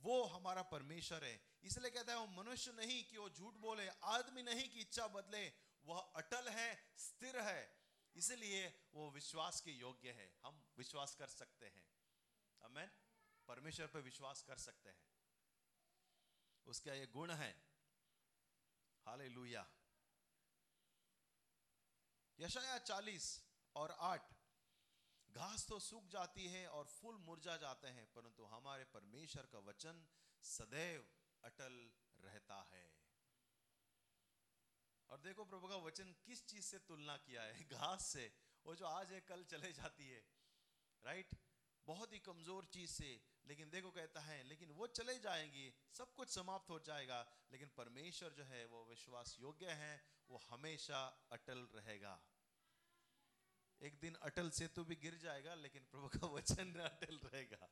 वो 0.00 0.24
हमारा 0.24 0.62
परमेश्वर 0.62 1.24
है। 1.24 1.58
इसलिए 1.62 1.90
कहता 1.90 2.12
है, 2.12 2.18
वो 2.18 2.26
मनुष्य 2.26 2.72
नहीं 2.72 3.04
कि 3.04 3.18
वो 3.18 3.30
झूठ 3.30 3.54
बोले, 3.54 3.88
आदमी 3.88 4.42
नहीं 4.42 4.70
कि 4.70 4.80
इच्छा 4.80 5.06
बदले, 5.06 5.52
वह 5.84 6.00
अटल 6.16 6.48
है, 6.48 6.92
स्थिर 6.98 7.40
है। 7.40 7.78
इसलिए 8.16 8.88
वो 8.94 9.10
विश्वास 9.10 9.60
के 9.60 9.70
योग्य 9.70 10.10
है। 10.10 10.38
हम 10.42 10.68
विश्वास 10.76 11.14
कर 11.14 11.26
सकते 11.26 11.66
हैं। 11.66 11.88
अमेन 12.62 12.90
परमेश्वर 13.48 13.86
पर 13.86 14.00
विश्वास 14.00 14.42
कर 14.42 14.56
सकते 14.56 14.88
हैं। 14.88 15.04
उसका 16.66 16.92
ये 16.92 17.06
गुण 17.06 17.30
है। 17.30 17.62
हाले 19.06 19.28
लुया 19.28 19.68
यशाया 22.40 22.78
चालीस 22.78 23.44
और 23.76 23.90
आठ, 23.90 24.34
घास 25.30 25.66
तो 25.68 25.78
सूख 25.78 26.08
जाती 26.08 26.46
है 26.46 26.68
और 26.68 26.84
फूल 26.86 27.16
मुरझा 27.16 27.56
जाते 27.56 27.88
हैं, 27.88 28.12
परंतु 28.12 28.44
हमारे 28.44 28.84
परमेश्वर 28.84 29.46
का 29.46 29.58
वचन 29.58 30.08
सदैव 30.42 31.08
अटल 31.44 31.90
रहता 32.20 32.62
है। 32.72 32.98
और 35.10 35.20
देखो 35.20 35.44
प्रभु 35.44 35.68
का 35.68 35.76
वचन 35.76 36.14
किस 36.26 36.46
चीज़ 36.46 36.64
से 36.64 36.78
तुलना 36.78 37.16
किया 37.16 37.42
है? 37.42 37.68
घास 37.72 38.06
से। 38.06 38.32
वो 38.66 38.76
जो 38.76 38.86
आज 38.86 39.12
है, 39.12 39.20
कल 39.20 39.44
चले 39.44 39.72
जाती 39.72 40.08
है। 40.08 40.26
राइट 41.04 41.34
बहुत 41.86 42.12
ही 42.12 42.18
कमज़ोर 42.18 42.64
चीज़ 42.64 42.90
से। 42.90 43.27
लेकिन 43.48 43.70
देखो 43.70 43.90
कहता 43.90 44.20
है, 44.20 44.42
लेकिन 44.42 44.70
वो 44.70 44.86
चले 44.86 45.18
जाएँगी, 45.18 45.74
सब 45.92 46.14
कुछ 46.14 46.28
समाप्त 46.28 46.70
हो 46.70 46.80
जाएगा, 46.80 47.32
लेकिन 47.52 47.68
परमेश्वर 47.68 48.30
जो 48.30 48.44
है, 48.44 48.66
वो 48.66 48.84
विश्वास 48.84 49.36
योग्य 49.40 49.70
है, 49.70 50.04
वो 50.30 50.38
हमेशा 50.38 51.28
अटल 51.32 51.58
रहेगा। 51.58 52.22
एक 53.82 54.00
दिन 54.00 54.14
अटल 54.14 54.50
सेतु 54.50 54.84
भी 54.84 54.96
गिर 54.96 55.14
जाएगा, 55.14 55.54
लेकिन 55.54 55.84
प्रभु 55.84 56.08
का 56.08 56.26
वचन 56.26 56.74
अटल 56.80 57.16
रहेगा। 57.16 57.68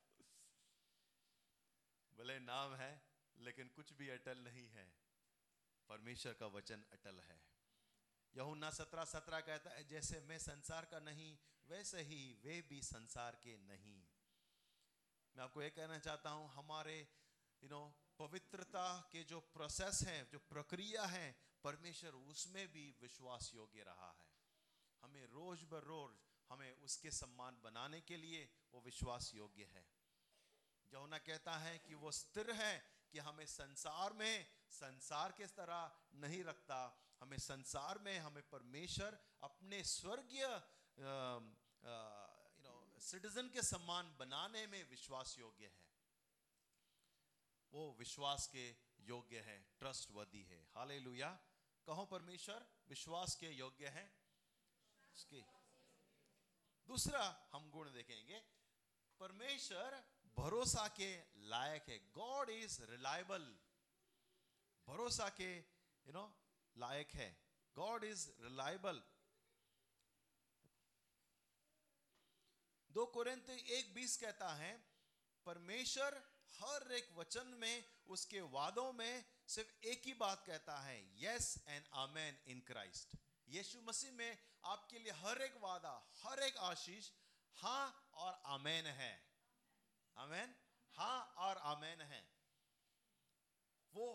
भले 2.14 2.38
नाम 2.38 2.74
है, 2.74 3.02
लेकिन 3.38 3.68
कुछ 3.68 3.92
भी 3.92 4.08
अटल 4.08 4.38
नहीं 4.38 4.68
है। 4.68 4.96
परमेश्वर 5.88 6.32
का 6.32 6.46
वचन 6.46 6.84
अटल 6.92 7.20
है। 7.20 7.46
यहुन्ना 8.36 8.70
सत्रह 8.70 9.04
सत्रह 9.04 9.40
कहता 9.40 9.70
है, 9.70 9.84
जैसे 9.84 10.20
मैं 10.20 10.38
संसार 10.38 10.84
का 10.84 11.00
नहीं, 11.00 11.38
वैसे 11.68 12.02
ही 12.02 12.32
वे 12.32 12.62
भी 12.62 12.82
संसार 12.82 13.36
के 13.36 13.56
नहीं। 13.56 14.05
मैं 15.36 15.44
आपको 15.44 15.62
ये 15.62 15.70
कहना 15.70 15.98
चाहता 15.98 16.30
हूँ, 16.30 16.48
हमारे 16.48 16.96
यू 17.62 17.68
नो 17.68 17.80
पवित्रता 18.18 18.84
के 19.12 19.22
जो 19.24 19.40
प्रोसेस 19.52 20.00
है, 20.02 20.28
जो 20.32 20.38
प्रक्रिया 20.48 21.04
है, 21.04 21.26
परमेश्वर 21.64 22.14
उसमें 22.24 22.66
भी 22.72 22.84
विश्वास 23.00 23.50
योग्य 23.54 23.82
रहा 23.82 24.08
है। 24.10 24.24
हमें 25.02 25.26
रोज 25.26 25.64
ब 25.64 25.80
रोज 25.84 26.16
हमें 26.50 26.72
उसके 26.80 27.10
सम्मान 27.10 27.60
बनाने 27.62 28.00
के 28.00 28.16
लिए 28.16 28.48
वो 28.72 28.80
विश्वास 28.80 29.30
योग्य 29.34 29.64
है। 29.74 29.84
यहुना 30.92 31.18
कहता 31.18 31.56
है 31.58 31.78
कि 31.78 31.94
वो 31.94 32.10
स्थिर 32.12 32.50
है 32.52 32.74
कि 33.12 33.18
हमें 33.18 33.46
संसार 33.46 34.12
में, 34.12 34.46
संसार 34.70 35.32
के 35.32 35.46
तरह 35.52 35.90
नहीं 36.14 36.42
रखता। 36.44 36.78
हमें 37.20 37.38
संसार 37.38 37.98
में 37.98 38.18
हमें 38.18 38.42
परमेश्वर 38.48 39.18
अपने 39.42 39.82
स्वर्गीय 39.84 40.46
सिटीजन 43.06 43.48
के 43.48 43.62
सम्मान 43.62 44.16
बनाने 44.16 44.66
में 44.66 44.90
विश्वास 44.90 45.38
योग्य 45.38 45.66
है। 45.66 45.86
वो 47.72 47.96
विश्वास 47.98 48.46
के 48.46 48.76
योग्य 49.00 49.40
है 49.40 49.70
ट्रस्ट 49.78 50.10
वर्दी 50.10 50.42
है। 50.42 50.68
हाले 50.74 51.00
कहो 51.86 52.06
परमेश्वर, 52.06 52.66
विश्वास 52.88 53.34
के 53.34 53.50
योग्य 53.50 53.88
है। 53.88 54.20
उसके 55.14 55.40
दूसरा 56.86 57.48
हम 57.52 57.70
गुण 57.70 57.92
देखेंगे। 57.92 58.40
परमेश्वर 59.20 60.04
भरोसा 60.36 60.88
के 60.88 61.22
लायक 61.36 61.88
है। 61.88 61.98
गॉड 61.98 62.50
इज़ 62.50 62.82
रिलायबल 62.82 63.58
भरोसा 64.86 65.28
के 65.28 65.58
यू 66.06 66.12
नो 66.12 66.38
लायक 66.76 67.10
है। 67.10 67.42
गॉड 67.74 68.04
इज़ 68.04 68.30
रिलायबल 68.40 69.02
दो 72.96 73.04
कुरेंत 73.06 73.48
एक 73.50 73.92
बीस 73.94 74.16
कहता 74.16 74.48
है, 74.54 74.72
परमेश्वर 75.46 76.14
हर 76.52 76.92
एक 76.92 77.08
वचन 77.16 77.48
में, 77.60 77.84
उसके 78.08 78.40
वादों 78.40 78.92
में 78.92 79.24
सिर्फ़ 79.48 79.86
एक 79.86 80.06
ही 80.06 80.14
बात 80.14 80.44
कहता 80.46 80.78
है 80.80 80.96
yes 81.24 81.48
and 81.68 81.84
amen 81.94 82.38
in 82.46 82.60
Christ 82.60 83.16
यीशु 83.48 83.80
मसीह 83.80 84.12
में 84.12 84.38
आपके 84.64 84.98
लिए 84.98 85.12
हर 85.16 85.42
एक 85.42 85.60
वादा, 85.62 85.92
हर 86.22 86.42
एक 86.42 86.56
आशीष 86.70 87.10
हाँ 87.56 88.08
और 88.14 88.40
आमेन 88.54 88.86
है। 88.94 89.12
आमेन 90.16 90.56
हाँ 90.94 91.20
और 91.38 91.58
आमेन 91.66 92.00
है। 92.00 92.24
वो 93.94 94.08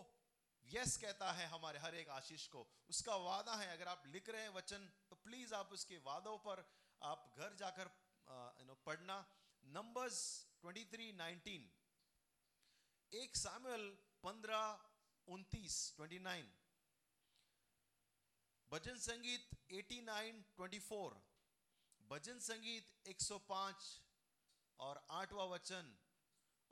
यस 0.64 0.96
कहता 0.96 1.32
है 1.32 1.46
हमारे 1.46 1.78
हर 1.78 1.94
एक 1.94 2.08
आशीष 2.10 2.46
को। 2.48 2.66
उसका 2.90 3.16
वादा 3.16 3.54
है, 3.54 3.72
अगर 3.72 3.88
आप 3.88 4.02
लिख 4.06 4.28
रहे 4.28 4.42
हैं 4.42 4.54
वचन 4.54 4.92
तो 5.10 5.16
प्लीज़ 5.16 5.54
आप 5.54 5.72
उसके 5.72 5.96
वादों 6.04 6.38
पर, 6.38 6.70
आप 7.02 7.34
घर 7.38 7.54
जाकर 7.58 7.88
यू 8.28 8.64
नो 8.66 8.74
पढ़ना 8.86 9.16
नंबर्स 9.64 10.18
23 10.64 11.12
19 11.20 11.56
एक 13.12 13.36
सामुएल 13.36 13.86
15 14.24 14.62
उनतीस 15.28 15.76
29 16.00 16.52
भजन 18.70 18.98
संगीत 19.06 19.50
89 19.80 20.44
24 20.60 21.18
भजन 22.10 22.38
संगीत 22.46 22.86
105 23.10 23.90
और 24.80 25.04
आठवां 25.10 25.46
वचन 25.48 25.92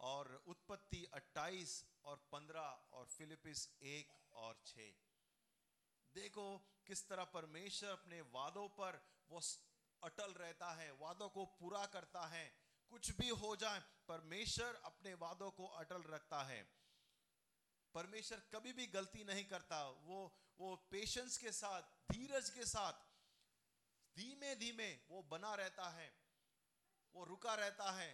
और 0.00 0.32
उत्पत्ति 0.48 1.02
28 1.16 1.74
और 2.04 2.22
15 2.32 2.96
और 2.98 3.06
फिलिपिस 3.08 3.66
एक 3.92 4.12
और 4.44 4.62
छ। 4.66 4.86
देखो 6.14 6.46
किस 6.86 7.06
तरह 7.08 7.24
परमेश्वर 7.34 7.90
अपने 7.90 8.20
वादों 8.34 8.68
पर 8.78 9.00
वो 9.30 9.40
अटल 10.04 10.32
रहता 10.32 10.72
है 10.72 10.90
वादों 10.92 11.28
को 11.28 11.44
पूरा 11.44 11.86
करता 11.86 12.26
है 12.26 12.44
कुछ 12.88 13.10
भी 13.10 13.28
हो 13.28 13.56
जाए 13.56 13.80
परमेश्वर 14.08 14.74
अपने 14.84 15.14
वादों 15.14 15.50
को 15.50 15.66
अटल 15.66 16.02
रखता 16.02 16.42
है। 16.44 16.62
परमेश्वर 17.94 18.40
कभी 18.40 18.72
भी 18.72 18.86
गलती 18.86 19.24
नहीं 19.24 19.44
करता 19.44 19.88
वो 19.88 20.18
वो 20.58 20.76
पेशेंस 20.90 21.38
के 21.38 21.52
साथ 21.52 21.82
धीरज 22.12 22.50
के 22.50 22.64
साथ 22.64 22.92
धीमे 24.16 24.54
धीमे 24.54 24.88
वो 25.08 25.22
बना 25.22 25.54
रहता 25.54 25.88
है 25.90 26.12
वो 27.14 27.24
रुका 27.24 27.54
रहता 27.54 27.90
है 27.92 28.10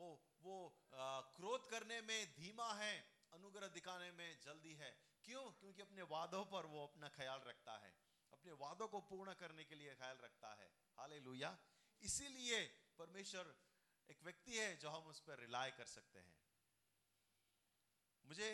वो 0.00 0.08
वो 0.42 0.56
आ, 0.94 1.20
क्रोध 1.20 1.70
करने 1.70 2.00
में 2.00 2.34
धीमा 2.34 2.74
है 2.74 3.14
अनुग्रह 3.32 3.68
दिखाने 3.68 4.10
में 4.12 4.40
जल्दी 4.40 4.74
है। 4.74 4.90
क्यों? 5.24 5.52
क्योंकि 5.52 5.82
अपने 5.82 6.02
वादों 6.02 6.44
पर 6.44 6.66
वो 6.66 6.86
अपना 6.86 7.08
ख्याल 7.08 7.40
रखता 7.40 7.76
है। 7.78 8.03
अपने 8.44 8.52
वादों 8.60 8.88
को 8.88 9.00
पूर्ण 9.00 9.32
करने 9.32 9.64
के 9.64 9.74
लिए 9.74 9.94
ख्याल 9.94 10.16
रखता 10.16 10.48
है। 10.54 10.68
हाले 10.96 11.18
इसीलिए 12.00 12.64
परमेश्वर 12.98 13.54
एक 14.10 14.22
व्यक्ति 14.22 14.56
है 14.56 14.76
जो 14.76 14.90
हम 14.90 15.06
उस 15.08 15.20
पर 15.20 15.38
रिलाय 15.38 15.70
कर 15.70 15.84
सकते 15.84 16.18
हैं। 16.18 16.34
मुझे 18.24 18.48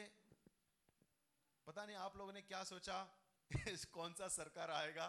पता 1.66 1.87
नहीं 1.87 1.96
आप 1.96 2.16
लोगों 2.16 2.33
ने 2.33 2.42
क्या 2.42 2.62
सोचा 2.64 2.98
कौन 3.92 4.14
सा 4.14 4.29
सरकार 4.29 4.70
आएगा 4.70 5.07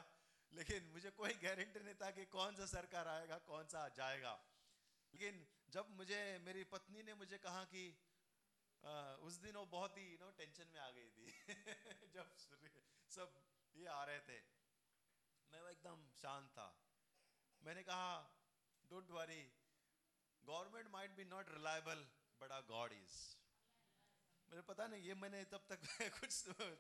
लेकिन 0.51 0.89
मुझे 0.89 1.11
कोई 1.11 1.33
गारंटी 1.33 1.79
नहीं 1.79 1.95
था 1.95 2.09
कि 2.11 2.25
कौन 2.25 2.55
सा 2.55 2.65
सरकार 2.65 3.07
आएगा 3.07 3.37
कौन 3.37 3.67
सा 3.67 3.87
जाएगा। 3.89 4.33
लेकिन 5.13 5.45
जब 5.69 5.89
मुझे 5.89 6.21
मेरी 6.41 6.63
पत्नी 6.63 7.03
ने 7.03 7.13
मुझे 7.13 7.37
कहा 7.37 7.63
कि 7.63 7.83
आ, 8.85 9.13
उस 9.21 9.33
दिन 9.33 9.55
वो 9.55 9.65
बहुत 9.65 9.97
ही 9.97 10.17
नो 10.17 10.31
टेंशन 10.31 10.73
में 10.73 10.79
आ 10.79 10.89
गई 10.89 11.09
थी। 11.09 11.27
जब 12.15 12.33
सब 13.09 13.39
ये 13.75 13.85
आ 13.85 14.03
रहे 14.03 14.19
थे। 14.19 14.60
मैं 15.53 15.71
एकदम 15.71 16.09
शांत 16.21 16.49
था। 16.49 16.81
मैंने 17.63 17.83
कहा 17.83 18.37
don't 18.85 19.09
worry 19.09 19.51
government 20.43 20.87
might 20.87 21.11
be 21.11 21.25
not 21.25 21.49
reliable 21.49 22.07
but 22.41 22.51
our 22.51 22.61
God 22.61 22.93
is 22.93 23.41
मुझे 24.49 24.61
पता 24.61 24.87
नहीं, 24.87 25.03
ये 25.03 25.13
मैंने 25.13 25.45
तब 25.45 25.65
तक 25.69 25.79
कुछ 26.19 26.31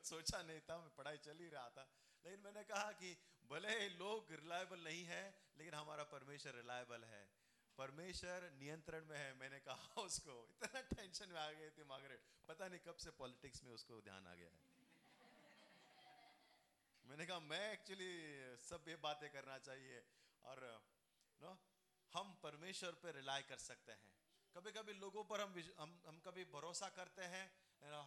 सोचा 0.05 0.41
नहीं 0.41 0.59
था, 0.59 0.77
मैं 0.77 0.89
पढ़ाई 0.89 1.17
चल 1.17 1.37
ही 1.37 1.49
रहा 1.49 1.69
था। 1.69 1.91
लेकिन 2.25 2.39
मैंने 2.39 2.63
कहा 2.63 2.91
कि 2.91 3.17
भले 3.49 3.89
लोग 3.89 4.31
रिलायबल 4.31 4.79
नहीं 4.79 5.05
है, 5.05 5.43
लेकिन 5.57 5.73
हमारा 5.73 6.03
परमेश्वर 6.03 6.53
रिलायबल 6.53 7.03
है। 7.03 7.31
परमेश्वर 7.77 8.51
नियंत्रण 8.51 9.05
में 9.05 9.17
है, 9.17 9.33
मैंने 9.33 9.59
कहा 9.59 10.01
उसको। 10.01 10.57
इतना 10.63 10.81
टेंशन 10.81 11.29
में 11.29 11.39
आ 11.39 11.51
गए 11.51 11.69
थे 11.69 11.83
मार्गरेट 11.83 12.23
पता 12.47 12.67
नहीं 12.67 12.79
कब 12.79 12.95
से 12.95 13.11
पॉलिटिक्स 13.11 13.63
में 13.63 13.71
उसको 13.71 14.01
ध्यान 14.01 14.27
आ 14.27 14.35
गया 14.35 14.49
है। 14.49 14.80
मैंने 17.11 17.25
कहा, 17.25 17.39
मैं 17.41 17.71
एक्चुअली 17.71 18.11
सब 18.63 18.85
ये 18.87 18.95
बातें 18.95 19.29
करना 19.31 19.57
चाहिए 19.59 20.03
और 20.43 20.59
नो 21.41 21.49
हम 22.13 22.29
परमेश्वर 22.43 22.91
पे 23.01 23.11
रिलाय 23.11 23.41
कर 23.41 23.57
सकते 23.59 23.91
हैं। 23.93 24.11
कभी 24.55 24.71
कभी 24.71 24.93
लोगों 24.93 25.23
पर 25.23 25.41
हम 25.41 25.51
हम 25.79 25.97
हम 26.07 26.19
कभी 26.19 26.45
भरोसा 26.53 26.89
करते 26.89 27.27
हैं 27.33 27.43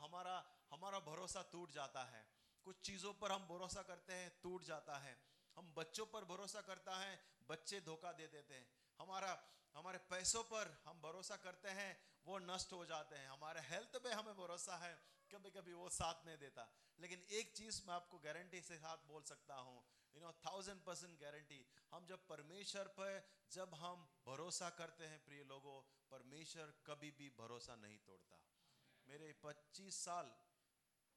हमारा 0.01 0.37
हमारा 0.71 1.01
भरोसा 1.03 1.43
टूट 1.53 1.73
जाता 1.73 2.05
है। 2.07 2.25
कुछ 2.67 2.81
चीज़ों 2.81 3.13
पर 3.15 3.33
हम 3.33 3.47
भरोसा 3.47 3.83
करते 3.83 4.13
हैं, 4.15 4.31
टूट 4.43 4.65
जाता 4.65 4.99
है। 4.99 5.15
हम 5.57 5.73
बच्चों 5.77 6.07
पर 6.07 6.25
भरोसा 6.25 6.61
करता 6.63 6.97
है, 6.99 7.13
बच्चे 7.49 7.81
धोखा 7.81 8.13
दे 8.15 8.27
देते 8.29 8.55
हैं। 8.55 8.67
हमारा, 8.99 9.33
हमारे 9.75 9.99
पैसों 10.11 10.43
पर 10.45 10.77
हम 10.87 11.03
भरोसा 11.03 11.37
करते 11.45 11.77
हैं, 11.79 11.93
वो 12.27 12.39
नष्ट 12.47 12.73
हो 12.73 12.85
जाते 12.87 13.17
हैं। 13.17 13.29
हमारे 13.31 13.61
हेल्थ 13.69 13.97
पे 13.99 14.13
हमें 14.13 14.37
भरोसा 14.37 14.77
है 14.79 14.95
कभी 15.35 15.51
कभी 15.51 15.73
वो 15.73 15.89
साथ 15.91 16.27
नहीं 16.27 16.39
देता। 16.39 16.69
लेकिन 16.99 17.23
एक 17.33 17.53
चीज़ 17.57 17.83
मैं 17.87 17.95
आपको 17.95 18.19
गारंटी 18.19 18.61
से 18.61 18.79
साथ 18.79 19.07
बोल 19.09 19.23
सकता 19.23 19.55
हूँ। 19.55 19.77
You 20.15 20.21
know 20.21 20.33
thousand 20.47 20.81
percent 20.81 21.19
guarantee 21.21 21.61
हम 21.93 22.07
जब 22.07 22.27
परमेश्वर 22.27 22.89
पर, 22.99 23.21
जब 23.53 23.75
हम 23.75 24.07
भरोसा 24.27 24.71
करते 24.71 25.07
हैं 25.07 25.25
प्रिय 25.25 25.45
लोगों, 25.45 25.81
परमेश्वर 26.11 26.75
कभी 26.87 27.11
भी 27.11 27.29
भरोसा 27.39 27.77
नहीं 27.77 27.99
तोड़ता। 27.99 28.41
मेरे 29.09 29.33
25 29.43 30.05
साल 30.05 30.33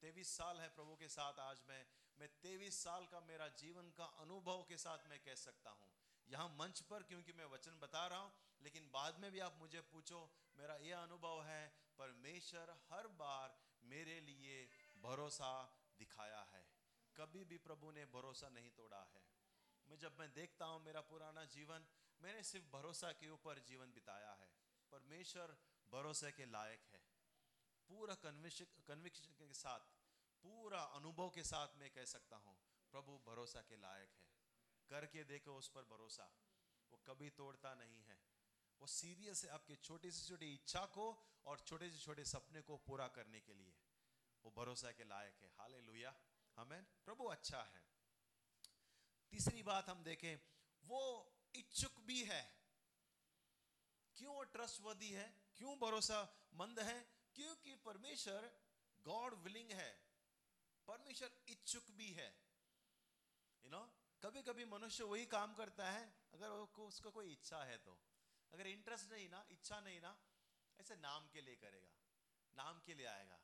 तेईस 0.01 0.31
साल 0.37 0.59
है 0.59 0.67
प्रभु 0.69 0.95
के 0.95 1.07
साथ 1.07 1.39
आज 1.39 1.61
मैं। 1.69 1.85
मैं 2.19 2.27
तेईस 2.41 2.83
साल 2.83 3.05
का 3.05 3.19
मेरा 3.19 3.47
जीवन 3.57 3.89
का 3.97 4.05
अनुभव 4.19 4.63
के 4.63 4.77
साथ 4.77 5.07
मैं 5.09 5.19
कह 5.19 5.35
सकता 5.35 5.69
हूँ। 5.69 5.93
यहाँ 6.27 6.49
मंच 6.49 6.81
पर, 6.81 7.03
क्योंकि 7.03 7.33
मैं 7.33 7.45
वचन 7.45 7.79
बता 7.79 8.07
रहा 8.07 8.19
हूँ, 8.19 8.31
लेकिन 8.61 8.89
बाद 8.93 9.19
में 9.19 9.31
भी 9.31 9.39
आप 9.39 9.57
मुझे 9.59 9.81
पूछो, 9.81 10.19
मेरा 10.57 10.75
यह 10.75 10.97
अनुभव 10.97 11.43
है, 11.43 11.67
परमेश्वर 11.97 12.75
हर 12.89 13.07
बार 13.07 13.55
मेरे 13.87 14.19
लिए 14.21 14.69
भरोसा 14.97 15.51
दिखाया 15.99 16.41
है। 16.43 16.65
कभी 17.17 17.43
भी 17.43 17.57
प्रभु 17.57 17.91
ने 17.91 18.05
भरोसा 18.05 18.49
नहीं 18.49 18.71
तोड़ा 18.71 19.03
है। 19.03 19.23
मैं 19.87 19.97
जब 19.99 20.19
मैं 20.19 20.33
देखता 20.33 20.65
हूँ 20.65 20.83
मेरा 20.83 21.01
पुराना 21.01 21.45
जीवन, 21.45 21.87
मैंने 22.21 22.43
सिर्फ़ 22.43 22.65
भरोसा 22.67 23.11
के 23.11 23.29
ऊपर 23.29 23.59
जीवन 23.59 23.93
बिताया 23.93 24.31
है। 24.33 24.49
परमेश्वर 24.91 25.57
भरोसे 25.91 26.31
के 26.31 26.45
लायक 26.45 26.81
है। 26.93 27.01
पूरा 27.89 28.15
कन्विक्शन 28.15 29.31
के 29.33 29.53
साथ, 29.53 29.79
पूरा 30.43 30.81
अनुभव 30.81 31.29
के 31.29 31.43
साथ 31.43 31.67
मैं 31.75 31.89
कह 31.91 32.05
सकता 32.05 32.37
हूँ, 32.37 32.57
प्रभु 32.91 33.17
भरोसा 33.27 33.61
के 33.61 33.75
लायक 33.75 34.11
है। 34.15 34.27
करके 34.89 35.23
देखो 35.23 35.55
उस 35.55 35.69
पर 35.69 35.83
भरोसा। 35.83 36.31
वो 36.91 36.97
कभी 37.07 37.29
तोड़ता 37.29 37.73
नहीं 37.75 38.03
है। 38.03 38.26
वो 38.79 38.87
सीरियस 38.87 39.43
है 39.43 39.49
आपके 39.49 39.75
छोटी 39.75 40.11
से 40.11 40.27
छोटी 40.27 40.53
इच्छा 40.53 40.85
को 40.85 41.33
और 41.45 41.59
छोटे 41.59 41.91
से 41.91 41.97
छोटे 41.99 42.25
सपने 42.25 42.61
को 42.61 42.77
पूरा 42.77 43.07
करने 43.07 43.41
के 43.41 43.53
लिए। 43.53 43.75
वो 44.43 44.51
भरोसा 44.51 44.91
के 44.91 45.03
लायक 45.03 45.35
है। 45.41 45.49
हाले 45.57 45.81
लुया 45.81 46.15
हमें 46.55 46.85
प्रभु 46.85 47.25
अच्छा 47.25 47.63
है। 47.63 47.87
तीसरी 49.31 49.63
बात 49.63 49.89
हम 49.89 50.03
देखें, 50.03 50.37
वो 50.85 51.33
इच्छुक 51.55 51.95
भी 51.97 52.23
है। 52.23 52.57
क्यों 54.15 54.35
वो 54.35 54.43
ट्रस्टवर्दी 54.43 55.11
है? 55.11 55.43
क्यों 55.57 55.79
भरोसा 55.79 56.49
मंद 56.53 56.79
है? 56.79 57.13
क्योंकि 57.35 57.75
परमेश्वर 57.75 58.59
गॉड 59.01 59.33
विलिंग 59.33 59.71
है। 59.71 60.07
परमेश्वर 60.87 61.31
इच्छुक 61.47 61.91
भी 61.91 62.11
है। 62.11 62.41
यू 63.65 63.71
नो 63.71 63.93
कभी 64.23 64.41
कभी 64.43 64.65
मनुष्य 64.65 65.03
वही 65.03 65.25
काम 65.25 65.55
करता 65.55 65.91
है, 65.91 66.29
अगर 66.33 66.49
उसको 66.49 67.11
कोई 67.11 67.31
इच्छा 67.31 67.63
है 67.63 67.77
तो। 67.77 68.06
अगर 68.53 68.67
इंटरेस्ट 68.67 69.11
नहीं 69.11 69.29
ना, 69.29 69.45
इच्छा 69.51 69.79
नहीं 69.79 70.01
ना, 70.01 70.17
ऐसे 70.79 70.95
नाम 70.95 71.27
के 71.27 71.41
लिए 71.41 71.55
करेगा, 71.55 71.91
नाम 72.55 72.79
के 72.79 72.93
लिए 72.93 73.05
आएगा, 73.05 73.39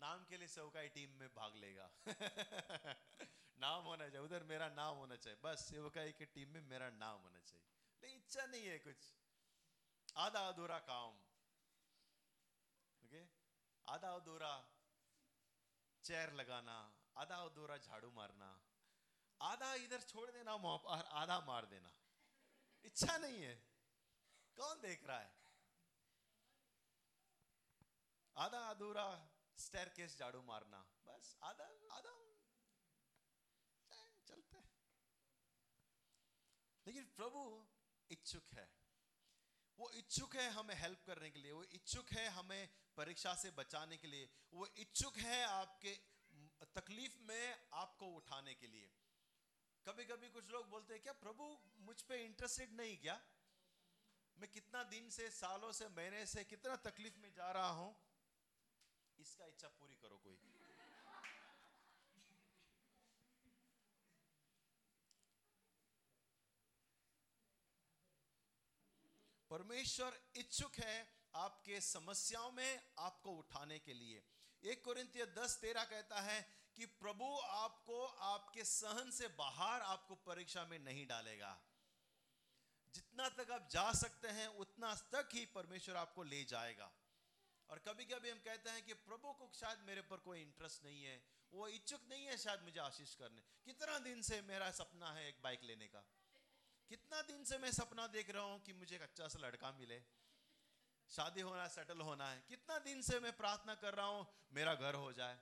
नाम 0.00 0.24
के 0.24 0.36
लिए 0.36 0.48
सेवकाई 0.48 0.88
टीम 0.88 1.10
में 1.10 1.34
भाग 1.34 1.54
लेगा। 1.54 1.90
नाम 3.58 3.84
होना 3.84 4.08
चाहिए, 4.08 4.26
उधर 4.26 4.42
मेरा 4.42 4.68
नाम 4.68 4.96
होना 4.96 5.16
चाहिए, 5.16 5.38
बस 5.44 5.68
सेवकाई 5.68 6.12
की 6.12 6.26
टीम 6.26 6.48
में 6.48 6.60
मेरा 6.60 6.90
नाम 6.90 7.20
होना 7.20 7.40
चाहिए। 7.40 7.66
लेकिन 8.02 8.18
इच्छा 8.18 8.46
नहीं 8.46 8.66
है 8.66 8.78
कुछ। 8.78 9.14
आधा 10.16 10.48
अधूरा 10.48 10.78
काम। 10.78 11.14
ओके 13.04 13.26
आधा 13.88 14.14
अधूरा 14.14 14.68
चेयर 16.04 16.32
लगाना, 16.32 16.96
आधा 17.16 17.36
अधूरा 17.36 17.76
झाड़ू 17.76 18.10
मारना, 18.10 18.64
आधा 19.42 19.74
इधर 19.74 20.00
छोड़ 20.02 20.30
देना 20.30 20.54
और 20.54 21.04
आधा 21.04 21.40
मार 21.40 21.66
देना। 21.66 21.97
इच्छा 22.84 23.18
नहीं 23.18 23.42
है। 23.42 23.68
कौन 24.56 24.80
देख 24.80 25.04
रहा 25.04 25.20
है? 25.20 25.38
आधा 28.36 28.58
अधूरा 28.58 29.30
स्टेर 29.58 29.88
केस 29.88 30.18
झाड़ू 30.18 30.42
मारना। 30.42 30.94
बस, 31.06 31.36
आधा 31.42 31.64
आधा। 31.92 32.34
चलते। 34.26 34.58
लेकिन 36.86 37.04
प्रभु 37.04 37.68
इच्छुक 38.10 38.48
है। 38.52 38.78
वो 39.78 39.90
इच्छुक 39.90 40.36
है 40.36 40.50
हमें 40.50 40.74
हेल्प 40.74 41.02
करने 41.06 41.30
के 41.30 41.38
लिए। 41.38 41.52
वो 41.52 41.64
इच्छुक 41.64 42.12
है 42.12 42.28
हमें 42.28 42.68
परीक्षा 42.96 43.34
से 43.34 43.50
बचाने 43.50 43.96
के 43.96 44.06
लिए। 44.06 44.30
वो 44.52 44.66
इच्छुक 44.66 45.16
है 45.16 45.44
आपके 45.44 46.00
तकलीफ़ 46.64 47.18
में 47.18 47.68
आपको 47.72 48.06
उठाने 48.06 48.54
के 48.54 48.66
लिए। 48.66 48.97
कभी 49.86 50.04
कभी 50.04 50.28
कुछ 50.28 50.48
लोग 50.50 50.68
बोलते 50.70 50.94
हैं, 50.94 51.02
क्या 51.02 51.12
प्रभु 51.12 51.58
मुझ 51.78 52.02
पे 52.02 52.24
इंटरेस्टेड 52.24 52.72
नहीं 52.72 52.98
क्या? 52.98 53.20
मैं 54.38 54.50
कितना 54.50 54.82
दिन 54.82 55.10
से, 55.10 55.30
सालों 55.30 55.72
से, 55.72 55.88
महीने 55.88 56.26
से 56.26 56.44
कितना 56.44 56.76
तकलीफ़ 56.76 57.18
में 57.18 57.32
जा 57.32 57.52
रहा 57.52 57.68
हूँ। 57.68 57.96
इसका 59.18 59.46
इच्छा 59.46 59.68
पूरी 59.68 59.96
करो 59.96 60.18
कोई। 60.18 60.38
परमेश्वर 69.50 70.20
इच्छुक 70.36 70.74
है 70.74 71.16
आपके 71.34 71.80
समस्याओं 71.80 72.50
में 72.52 72.92
आपको 72.98 73.32
उठाने 73.32 73.78
के 73.78 73.94
लिए। 73.94 74.22
एक 74.62 74.84
कोरिंथिय 74.84 75.26
दस 75.26 75.58
तेरह 75.60 75.84
कहता 75.84 76.20
है 76.20 76.57
कि 76.78 76.86
प्रभु 76.86 77.38
आपको 77.38 78.04
आपके 78.06 78.64
सहन 78.64 79.10
से 79.10 79.28
बाहर 79.28 79.80
आपको 79.80 80.14
परीक्षा 80.14 80.64
में 80.64 80.78
नहीं 80.78 81.06
डालेगा। 81.06 81.60
जितना 82.94 83.28
तक 83.28 83.50
आप 83.50 83.68
जा 83.70 83.92
सकते 83.92 84.28
हैं, 84.28 84.46
उतना 84.48 84.94
तक 84.94 85.28
ही 85.34 85.44
परमेश्वर 85.46 85.96
आपको 85.96 86.22
ले 86.22 86.44
जाएगा। 86.44 86.92
और 87.70 87.78
कभी 87.78 88.04
कभी 88.04 88.30
हम 88.30 88.38
कहते 88.38 88.70
हैं 88.70 88.84
कि 88.84 88.94
प्रभु 88.94 89.32
को 89.32 89.50
शायद 89.54 89.78
मेरे 89.78 90.02
पर 90.02 90.16
कोई 90.16 90.42
इंटरेस्ट 90.42 90.84
नहीं 90.84 91.04
है, 91.04 91.22
वो 91.52 91.68
इच्छुक 91.68 92.00
नहीं 92.08 92.26
है 92.26 92.36
शायद 92.36 92.62
मुझे 92.62 92.80
आशीष 92.80 93.14
करने। 93.14 93.42
कितना 93.64 93.98
दिन 93.98 94.22
से 94.22 94.42
मेरा 94.42 94.70
सपना 94.70 95.12
है 95.12 95.28
एक 95.28 95.42
बाइक 95.42 95.64
लेने 95.64 95.88
का? 95.88 96.04
कितना 96.88 97.22
दिन 97.22 97.44
से 97.44 97.58
मैं 97.58 97.72
सपना 97.72 98.06
देख 98.06 98.30
रहा 98.30 98.42
हूँ 98.42 98.62
कि 98.62 98.72
मुझे 98.72 98.96
एक 98.96 99.02
अच्छा 99.02 99.28
सा 99.28 99.38
लड़का 99.38 99.72
मिले। 99.72 100.02
शादी 101.10 101.40
होना 101.40 101.68
सेटल 101.68 102.00
होना 102.00 102.30
है। 102.30 102.44
कितना 102.48 102.78
दिन 102.78 103.02
से 103.02 103.20
मैं 103.20 103.36
प्रार्थना 103.36 103.74
कर 103.74 103.94
रहा 103.94 104.06
हूँ, 104.06 104.26
मेरा 104.52 104.74
घर 104.74 104.94
हो 104.94 105.12
जाए। 105.12 105.38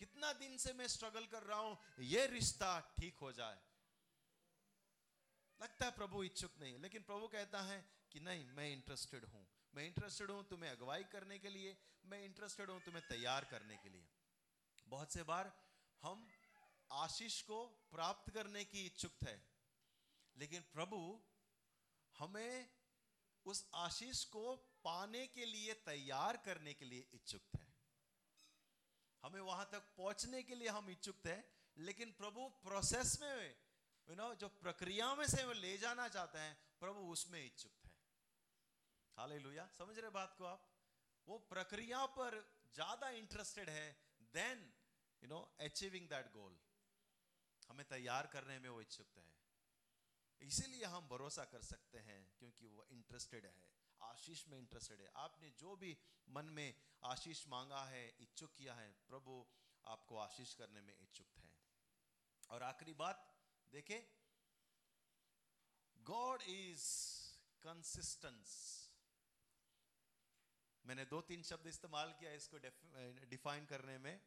कितना 0.00 0.32
दिन 0.34 0.56
से 0.58 0.72
मैं 0.72 0.86
स्ट्रगल 0.88 1.26
कर 1.26 1.42
रहा 1.42 1.58
हूँ, 1.58 1.78
ये 2.00 2.26
रिश्ता 2.28 2.78
ठीक 2.98 3.18
हो 3.22 3.32
जाए। 3.32 3.58
लगता 5.60 5.84
है 5.84 5.90
प्रभु 5.92 6.22
इच्छुक 6.24 6.58
नहीं 6.60 6.78
लेकिन 6.78 7.02
प्रभु 7.02 7.28
कहता 7.28 7.62
है 7.62 7.78
कि 8.12 8.20
नहीं, 8.20 8.44
मैं 8.48 8.70
इंटरेस्टेड 8.72 9.24
हूँ। 9.24 9.46
मैं 9.74 9.86
इंटरेस्टेड 9.86 10.30
हूँ 10.30 10.44
तुम्हें 10.48 10.70
अगुवाई 10.70 11.04
करने 11.12 11.38
के 11.38 11.48
लिए, 11.50 11.76
मैं 12.04 12.24
इंटरेस्टेड 12.24 12.70
हूँ 12.70 12.80
तुम्हें 12.82 13.02
तैयार 13.08 13.44
करने 13.50 13.76
के 13.76 13.88
लिए। 13.88 14.06
बहुत 14.86 15.12
से 15.12 15.22
बार 15.24 15.52
हम 16.02 16.26
आशीष 16.90 17.40
को 17.42 17.64
प्राप्त 17.92 18.30
करने 18.34 18.64
की 18.64 18.84
इच्छुक 18.86 19.12
थे 19.22 19.36
लेकिन 20.36 20.62
प्रभु 20.72 20.98
हमें 22.16 22.68
उस 23.46 23.64
आशीष 23.76 24.24
को 24.26 24.54
पाने 24.84 25.26
के 25.28 25.44
लिए, 25.46 25.74
तैयार 25.74 26.36
करने 26.44 26.74
के 26.74 26.84
लिए 26.84 27.06
इच्छुक 27.14 27.42
थे 27.54 27.67
हमें 29.22 29.40
वहाँ 29.42 29.68
तक 29.72 29.88
पहुँचने 29.96 30.42
के 30.42 30.54
लिए 30.54 30.68
हम 30.70 30.90
इच्छुक 30.90 31.16
थे, 31.24 31.36
लेकिन 31.76 32.12
प्रभु 32.18 32.48
प्रोसेस 32.62 33.18
में 33.22 33.56
यू 34.08 34.14
नो 34.14 34.34
जो 34.36 34.48
प्रक्रिया 34.60 35.14
में 35.14 35.26
से 35.26 35.42
ले 35.54 35.76
जाना 35.78 36.08
चाहते 36.08 36.38
हैं, 36.38 36.54
प्रभु 36.80 37.00
उसमें 37.12 37.44
इच्छुक 37.44 37.72
थे। 37.84 37.90
हाल 39.16 39.32
समझ 39.74 39.98
रहे 39.98 40.10
बात 40.10 40.34
को 40.38 40.44
आप? 40.44 40.68
वो 41.28 41.38
प्रक्रिया 41.50 42.04
पर 42.16 42.36
ज़्यादा 42.74 43.08
इंटरेस्टेड 43.16 43.68
है 43.70 43.88
then 44.34 44.60
you 45.22 45.28
know 45.28 45.40
achieving 45.60 46.08
that 46.08 46.32
goal 46.32 46.58
हमें 47.68 47.84
तैयार 47.88 48.26
करने 48.32 48.58
में 48.58 48.68
वो 48.68 48.80
इच्छुक 48.80 49.16
है 49.16 49.26
इसीलिए 50.40 50.84
हम 50.86 51.08
भरोसा 51.08 51.44
कर 51.46 51.62
सकते 51.62 51.98
हैं, 52.00 52.20
क्योंकि 52.38 52.66
वो 52.66 52.86
इंटरेस्टेड 52.92 53.46
है। 53.46 53.54
आशीष 54.02 54.46
में 54.48 54.58
इंटरेस्टेड 54.58 55.00
है। 55.00 55.10
आपने 55.16 55.50
जो 55.50 55.76
भी 55.76 55.96
मन 56.28 56.44
में 56.44 56.74
आशीष 57.04 57.46
मांगा 57.46 57.84
है, 57.84 58.08
इच्छुक 58.20 58.54
किया 58.54 58.74
है, 58.74 58.92
प्रभु 59.08 59.46
आपको 59.84 60.16
आशीष 60.16 60.54
करने 60.54 60.80
में 60.80 60.96
इच्छुक 61.00 61.36
है। 61.38 61.50
और 62.50 62.62
आखिरी 62.62 62.92
बात, 62.94 63.34
देखे 63.72 63.98
गॉड 65.98 66.42
इज़ 66.42 66.84
कंसिस्टेंस 67.62 68.50
मैंने 70.84 71.04
दो 71.04 71.20
तीन 71.20 71.42
शब्द 71.42 71.66
इस्तेमाल 71.66 72.12
किया 72.12 72.32
इसको 72.32 72.58
डिफाइन 73.26 73.64
करने 73.66 73.98
में, 73.98 74.20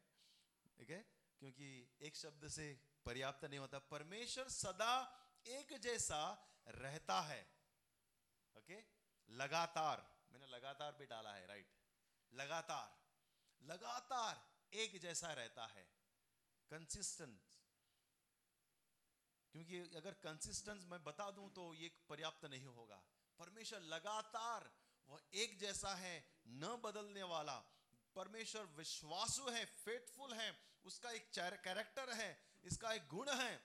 ठीक 0.78 0.90
है? 0.90 1.02
क्योंकि 1.40 1.68
एक 2.02 2.16
शब्द 2.16 2.48
से 2.48 2.66
पर्याप्त 3.06 3.46
नहीं 3.46 3.60
होता। 3.60 3.80
परमेश्वर 3.80 4.50
सदा 4.50 4.94
एक 5.48 5.74
जैसा 5.78 6.22
रहता 6.68 7.22
है। 7.22 7.42
ओके 8.58 9.01
लगातार, 9.32 10.06
मैंने 10.32 10.48
लगातार 10.48 10.92
भी 10.92 11.06
डाला 11.06 11.34
है 11.34 11.46
राइट 11.48 11.68
लगातार 12.34 13.00
लगातार 13.62 14.34
एक 14.74 15.00
जैसा 15.02 15.32
रहता 15.34 15.66
है 15.68 15.84
कंसिस्टेंट 16.72 17.40
क्योंकि 19.56 19.80
अगर 19.98 20.14
कंसिस्टेंस 20.24 20.86
मैं 20.86 21.04
बता 21.04 21.30
दूँ 21.32 21.50
तो 21.50 21.74
ये 21.74 21.90
पर्याप्त 22.10 22.46
नहीं 22.46 22.66
होगा। 22.68 23.02
परमेश्वर 23.40 23.80
लगातार 23.90 24.70
वह 25.10 25.22
एक 25.34 25.58
जैसा 25.60 25.94
है, 25.96 26.16
न 26.48 26.76
बदलने 26.84 27.24
वाला। 27.24 27.56
परमेश्वर 28.16 28.66
विश्वासु 28.78 29.50
है 29.50 29.66
फेथफुल 29.66 30.34
है, 30.34 30.52
उसका 30.86 31.12
एक 31.12 31.32
कैरेक्टर 31.34 32.14
है, 32.14 32.30
इसका 32.64 32.94
एक 32.94 33.08
गुण 33.08 33.30
है, 33.30 33.56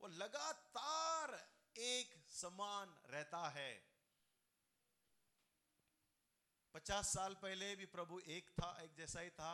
वो 0.00 0.08
लगातार 0.08 1.34
एक 1.76 2.14
समान 2.30 2.96
रहता 3.06 3.48
है। 3.48 3.72
पचास 6.76 7.12
साल 7.12 7.34
पहले 7.34 7.76
भी 7.76 7.86
प्रभु 7.86 8.18
एक 8.20 8.50
था, 8.50 8.82
एक 8.82 8.94
जैसा 8.94 9.20
ही 9.20 9.30
था। 9.30 9.52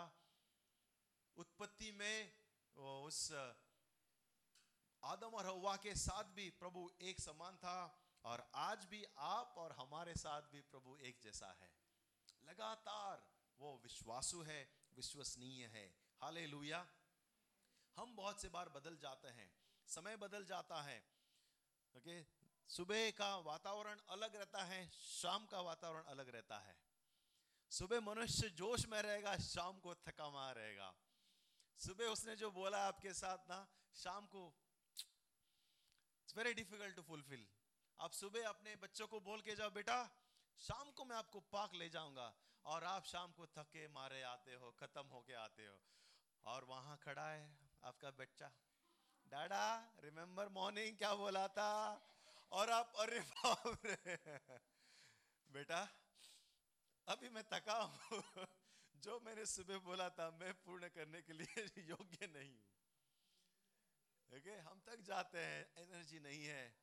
उत्पत्ति 1.37 1.91
में 1.93 2.33
उस, 2.77 3.33
आदम 5.03 5.35
और 5.35 5.47
हवा 5.47 5.77
के 5.77 5.95
साथ 5.95 6.25
भी 6.25 6.51
प्रभु 6.51 6.91
एक 7.01 7.21
समान 7.21 7.57
था 7.57 7.77
और 8.25 8.51
आज 8.55 8.85
भी 8.85 9.05
आप 9.19 9.55
और 9.59 9.73
हमारे 9.73 10.15
साथ 10.15 10.43
भी 10.43 10.61
प्रभु 10.61 10.97
एक 10.97 11.21
जैसा 11.23 11.53
है। 11.63 11.71
लगातार 12.45 13.25
वो 13.61 13.81
विश्वासु 13.83 14.43
है, 14.43 14.61
विश्वसनीय 14.97 15.67
है। 15.67 15.87
हाले 16.23 16.47
हम 17.97 18.17
बहुत 18.17 18.43
से 18.43 18.49
बार 18.49 18.69
बदल 18.69 18.97
जाते 18.97 19.29
हैं, 19.29 19.51
समय 19.87 20.17
बदल 20.17 20.45
जाता 20.45 20.83
है। 20.83 21.03
ओके, 21.97 22.23
सुबह 22.69 23.11
का 23.11 23.37
वातावरण 23.37 24.01
अलग 24.09 24.37
रहता 24.37 24.65
है, 24.65 24.89
शाम 24.91 25.47
का 25.47 25.61
वातावरण 25.61 26.05
अलग 26.05 26.29
रहता 26.29 26.59
है। 26.59 26.92
सुबह 27.73 28.01
मनुष्य 28.01 28.49
जोश 28.49 28.87
में 28.87 29.03
रहेगा, 29.03 29.37
शाम 29.37 29.81
को 29.81 29.95
थका 29.95 30.25
हुआ 30.25 30.51
रहेगा। 30.51 30.95
सुबह 31.79 32.05
उसने 32.05 32.37
जो 32.37 32.51
बोला 32.51 32.89
आपके 32.89 33.15
साथ 33.15 33.39
ना, 33.39 33.69
शाम 33.95 34.27
को 34.27 34.55
it's 36.23 36.37
very 36.37 36.55
difficult 36.55 36.97
to 36.97 37.03
fulfil 37.03 37.49
आप 38.01 38.13
सुबह 38.13 38.49
अपने 38.49 38.77
बच्चों 38.77 39.07
को 39.07 39.21
बोल 39.21 39.41
के 39.41 39.55
जाओ, 39.55 39.71
बेटा, 39.71 40.11
शाम 40.59 40.91
को 40.91 41.05
मैं 41.05 41.17
आपको 41.17 41.41
पार्क 41.41 41.75
ले 41.75 41.89
जाऊँगा। 41.89 42.35
और 42.65 42.85
आप 42.85 43.05
शाम 43.05 43.33
को 43.33 43.47
थके, 43.47 43.89
मारे 43.89 44.23
आते 44.23 44.55
हो, 44.55 44.71
खत्म 44.71 45.07
होके 45.07 45.33
आते 45.33 45.67
हो। 45.67 45.81
और 46.45 46.65
वहाँ 46.65 46.99
खड़ा 46.99 47.31
है 47.31 47.59
आपका 47.85 48.11
बच्चा। 48.11 48.53
डाडा 49.27 49.93
रिमेम्बर 50.01 50.49
मॉर्निंग 50.49 50.99
क्या 50.99 51.15
बोला 51.15 51.49
था? 51.49 51.95
और 52.53 52.71
आप, 52.71 52.93
अरे 52.97 53.21
बाप 53.21 53.81
रे! 53.85 53.97
बेटा 55.51 56.02
अभी 57.09 57.29
मैं 57.29 57.45
थका 57.53 57.81
हूँ। 57.83 58.23
जो 58.95 59.21
मैंने 59.21 59.47
सुबह 59.47 59.79
बोला 59.79 60.09
था, 60.09 60.31
मैं 60.31 60.55
पूर्ण 60.55 60.89
करने 60.89 61.23
के 61.23 61.33
लिए 61.33 61.65
योग्य 61.91 62.27
नहीं 62.27 62.55
हूँ। 62.55 62.65
okay? 64.33 64.59
हम 64.59 64.81
तक 64.87 65.01
जाते 65.01 65.39
हैं, 65.39 65.67
एनर्जी 65.79 66.21
नहीं 66.21 66.45
है। 66.45 66.75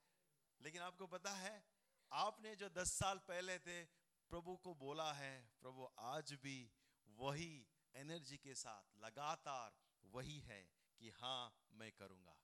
लेकिन 0.62 0.82
आपको 0.82 1.08
पता 1.08 1.32
है, 1.32 1.64
आपने 2.12 2.56
जो 2.56 2.70
दस 2.70 2.92
साल 2.92 3.18
पहले 3.18 3.60
थे, 3.60 3.84
प्रभु 4.30 4.56
को 4.56 4.76
बोला 4.76 5.14
है, 5.14 5.50
प्रभु 5.62 5.90
आज 6.00 6.34
भी 6.34 6.72
वही 7.08 7.68
एनर्जी 7.96 8.38
के 8.38 8.56
साथ, 8.56 8.98
लगातार 8.98 9.74
वही 10.04 10.40
है 10.40 10.70
कि 11.00 11.10
हाँ 11.10 11.58
मैं 11.72 11.92
करूँगा। 11.92 12.38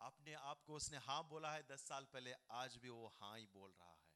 आपने, 0.00 0.34
आपको 0.34 0.74
उसने 0.74 0.98
हाँ 0.98 1.28
बोला 1.28 1.52
है 1.52 1.62
दस 1.62 1.88
साल 1.88 2.04
पहले, 2.04 2.34
आज 2.50 2.76
भी 2.76 2.88
वो 2.88 3.14
हाँ 3.20 3.38
ही 3.38 3.46
बोल 3.46 3.70
रहा 3.70 3.90
है। 3.90 4.06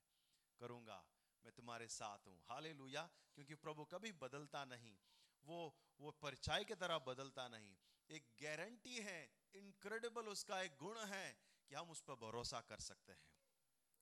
करूँगा। 0.61 1.05
मैं 1.45 1.53
तुम्हारे 1.53 1.89
साथ 1.89 2.27
हूँ। 2.27 2.39
हाले 2.49 2.73
क्योंकि 2.75 3.55
प्रभु 3.55 3.85
कभी 3.85 4.13
बदलता 4.13 4.65
नहीं। 4.65 4.97
वो 5.45 5.59
वो 6.01 6.11
परिचय 6.23 6.65
की 6.65 6.75
तरह 6.75 6.99
बदलता 6.99 7.49
नहीं। 7.49 7.77
एक 8.11 8.27
गारंटी 8.43 8.97
है 8.97 9.21
इनक्रेडिबल 9.55 10.29
उसका 10.29 10.61
एक 10.63 10.77
गुण 10.77 10.99
है 11.07 11.27
कि 11.69 11.75
हम 11.75 11.91
उस 11.91 12.01
पर 12.01 12.15
भरोसा 12.15 12.61
कर 12.61 12.81
सकते 12.81 13.13
हैं। 13.13 13.29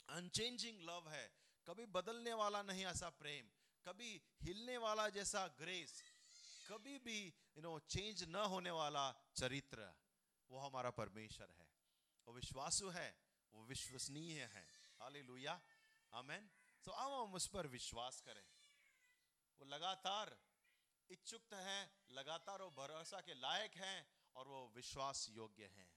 अनचेंजिंग 0.09 0.81
लव 0.81 1.09
है। 1.11 1.27
कभी 1.66 1.87
बदलने 1.87 2.33
वाला 2.33 2.62
नहीं 2.62 2.85
ऐसा 2.87 3.11
प्रेम। 3.11 3.51
कभी 3.85 4.11
हिलने 4.42 4.77
वाला 4.77 5.09
जैसा 5.09 5.46
ग्रेस 5.59 6.03
कभी 6.68 6.98
भी 6.98 7.18
यू 7.27 7.62
नो 7.62 7.79
चेंज 7.79 8.24
न 8.24 8.37
होने 8.37 8.70
वाला 8.70 9.05
चरित्र। 9.37 9.94
वो 10.51 10.59
हमारा 10.59 10.90
परमेश्वर 10.90 11.51
है। 11.51 11.68
वो 12.27 12.35
विश्वासु 12.35 12.88
है। 12.88 13.09
वो 13.55 13.64
विश्वसनीय 13.64 14.42
है। 14.44 14.66
हालेलुया। 15.01 15.61
आमेन। 16.12 16.51
तो 16.88 16.92
अब 16.92 17.12
हम 17.12 17.35
उस 17.35 17.46
पर 17.46 17.66
विश्वास 17.66 18.20
करें। 18.20 18.44
वो 19.61 19.64
लगातार 19.64 20.31
इच्छुक 21.11 21.53
है, 21.55 21.81
लगातार 22.11 22.62
वो 22.62 22.70
भरोसा 22.70 23.20
के 23.20 23.35
लायक 23.35 23.77
हैं 23.77 23.98
और 24.35 24.48
वो 24.48 24.61
विश्वास 24.68 25.27
योग्य 25.31 25.66
हैं। 25.66 25.90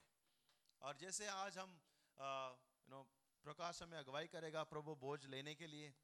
और 0.82 0.96
जैसे 0.96 1.26
आज 1.26 1.58
हम 1.58 1.70
यू 1.70 2.90
नो 2.90 3.02
प्रकाश 3.44 3.82
हमें 3.82 3.98
अगुवाई 3.98 4.26
करेगा 4.26 4.64
प्रभु 4.64 4.94
बोझ 4.96 5.24
लेने 5.26 5.54
के 5.54 5.66
लिए, 5.66 5.94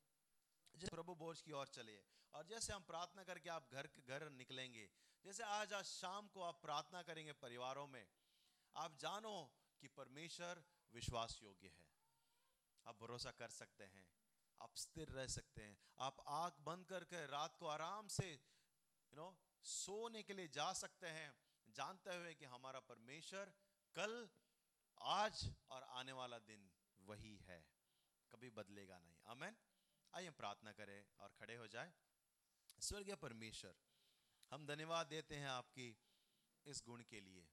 जैसे 0.74 0.96
प्रभु 0.96 1.14
बोझ 1.14 1.40
की 1.40 1.53
ओर 1.53 1.68
चलिए। 1.68 2.05
और 2.35 2.46
जैसे 2.46 2.72
हम 2.72 2.83
प्रार्थना 2.83 3.24
करके 3.24 3.48
आप 3.51 3.68
घर 3.72 3.87
के 3.87 4.03
घर 4.03 4.31
निकलेंगे, 4.31 4.90
जैसे 5.24 5.42
आज 5.42 5.72
आज 5.72 5.85
शाम 5.85 6.29
को 6.29 6.42
आप 6.42 6.62
प्रार्थना 6.62 7.03
करेंगे 7.03 7.33
परिवारों 7.33 7.87
में, 7.87 8.07
आप 8.77 8.96
जानो 8.96 9.37
कि 9.81 9.88
परमेश्वर 9.88 10.64
विश्वास 10.92 11.42
योग्य 11.42 11.68
है। 11.68 11.90
आप 12.87 12.98
भरोसा 13.01 13.31
कर 13.31 13.48
सकते 13.48 13.85
हैं। 13.85 14.07
आप 14.62 14.77
स्थिर 14.77 15.09
रह 15.09 15.27
सकते 15.27 15.62
हैं। 15.62 15.79
आप 15.99 16.16
आँख 16.27 16.61
बंद 16.61 16.87
करके 16.87 17.27
रात 17.27 17.57
को 17.57 17.66
आराम 17.66 18.09
से 18.09 18.33
यू 18.33 19.16
नो 19.16 19.38
सोने 19.62 20.23
के 20.23 20.33
लिए 20.33 20.49
जा 20.49 20.73
सकते 20.73 21.07
हैं। 21.07 21.35
जानते 21.68 22.16
हुए 22.16 22.35
कि 22.35 22.44
हमारा 22.44 22.81
परमेश्वर 22.81 23.53
कल, 23.94 24.29
आज 25.01 25.55
और 25.71 25.83
आने 25.83 26.12
वाला 26.12 26.38
दिन 26.38 26.71
वही 27.01 27.37
है। 27.37 27.66
कभी 28.31 28.51
बदलेगा 28.51 28.99
नहीं। 28.99 29.18
अमेन 29.27 29.57
आइए 30.14 30.31
प्रार्थना 30.31 30.73
करें 30.73 31.07
और 31.21 31.29
खड़े 31.29 31.57
हो 31.57 31.66
जाए। 31.66 31.92
स्वर्गीय 32.81 33.16
परमेश्वर, 33.16 33.77
हम 34.51 34.66
धन्यवाद 34.66 35.07
देते 35.07 35.37
हैं 35.37 35.49
आपकी 35.49 35.99
इस 36.66 36.83
गुण 36.87 37.03
के 37.03 37.21
लिए। 37.21 37.49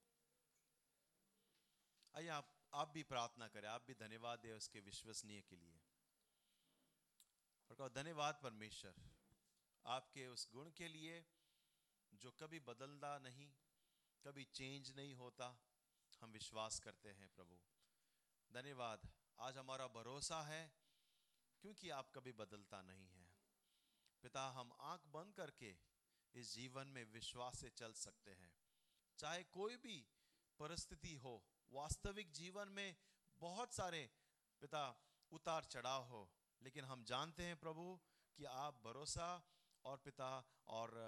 आइए 2.14 2.28
आप 2.28 2.52
आप 2.74 2.88
भी 2.88 3.02
प्रार्थना 3.02 3.48
करें। 3.48 3.68
आप 3.68 3.86
भी 3.86 3.94
धन्यवाद 3.94 4.38
दें 4.38 4.52
उसके 4.52 4.80
विश्वसनीय 4.80 5.42
के 5.42 5.56
लिए। 5.56 5.85
और 7.70 7.76
कहो, 7.76 7.88
धन्यवाद 7.88 8.40
परमेश्वर, 8.42 8.94
आपके 9.86 10.26
उस 10.26 10.48
गुण 10.52 10.70
के 10.70 10.88
लिए 10.88 11.26
जो 12.14 12.30
कभी 12.30 12.60
बदलता 12.60 13.18
नहीं, 13.18 13.52
कभी 14.24 14.44
चेंज 14.44 14.96
नहीं 14.96 15.14
होता, 15.14 15.58
हम 16.20 16.30
विश्वास 16.30 16.80
करते 16.80 17.12
हैं 17.12 17.28
प्रभु। 17.28 17.58
धन्यवाद, 18.52 19.08
आज 19.38 19.56
हमारा 19.56 19.86
भरोसा 19.86 20.42
है 20.42 20.72
क्योंकि 21.60 21.90
आप 21.90 22.10
कभी 22.14 22.32
बदलता 22.32 22.82
नहीं 22.82 23.08
है। 23.08 23.28
पिता, 24.22 24.50
हम 24.50 24.72
आँख 24.80 25.06
बंद 25.06 25.34
करके 25.34 25.76
इस 26.34 26.54
जीवन 26.54 26.86
में 26.86 27.04
विश्वास 27.04 27.60
से 27.60 27.70
चल 27.70 27.92
सकते 27.92 28.30
हैं। 28.30 28.54
चाहे 29.18 29.44
कोई 29.44 29.76
भी 29.76 30.06
परिस्थिति 30.58 31.14
हो, 31.14 31.44
वास्तविक 31.72 32.32
जीवन 32.32 32.68
में 32.68 32.96
बहुत 33.36 33.74
सारे 33.74 34.10
पिता 34.60 35.02
उतार 35.30 35.64
चढ़ाव 35.64 36.04
हो 36.04 36.32
लेकिन 36.62 36.84
हम 36.84 37.04
जानते 37.04 37.42
हैं 37.42 37.56
प्रभु 37.56 37.98
कि 38.38 38.44
आप 38.44 38.80
भरोसा 38.84 39.28
और 39.84 39.96
पिता 39.98 40.30
और 40.68 40.98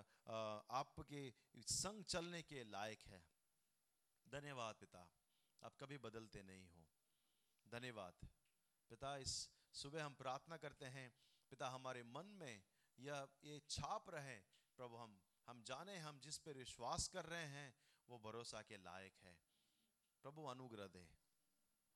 आपके 0.70 1.22
संग 1.56 2.04
चलने 2.04 2.42
के 2.42 2.64
लायक 2.64 3.02
है। 3.02 3.22
धन्यवाद 4.26 4.74
पिता, 4.74 5.08
आप 5.62 5.76
कभी 5.76 5.98
बदलते 5.98 6.42
नहीं 6.42 6.68
हो। 6.68 6.86
धन्यवाद। 7.66 8.28
पिता, 8.90 9.16
इस 9.16 9.50
सुबह 9.74 10.04
हम 10.04 10.14
प्रार्थना 10.14 10.56
करते 10.56 10.86
हैं, 10.86 11.12
पिता, 11.50 11.68
हमारे 11.68 12.02
मन 12.02 12.26
में 12.26 12.62
यह, 12.98 13.28
ये 13.44 13.60
छाप 13.70 14.10
रहे, 14.10 14.38
प्रभु, 14.78 14.96
हम 14.96 15.20
हम 15.48 15.62
जाने, 15.62 15.96
हम 15.98 16.18
जिस 16.20 16.38
पर 16.38 16.56
विश्वास 16.56 17.06
कर 17.08 17.26
रहे 17.26 17.44
हैं, 17.44 17.74
वो 18.08 18.18
भरोसा 18.18 18.60
के 18.62 18.76
लायक 18.76 19.14
है। 19.18 19.32
प्रभु, 20.24 20.44
अनुग्रह 20.44 20.86
दे। 20.86 21.04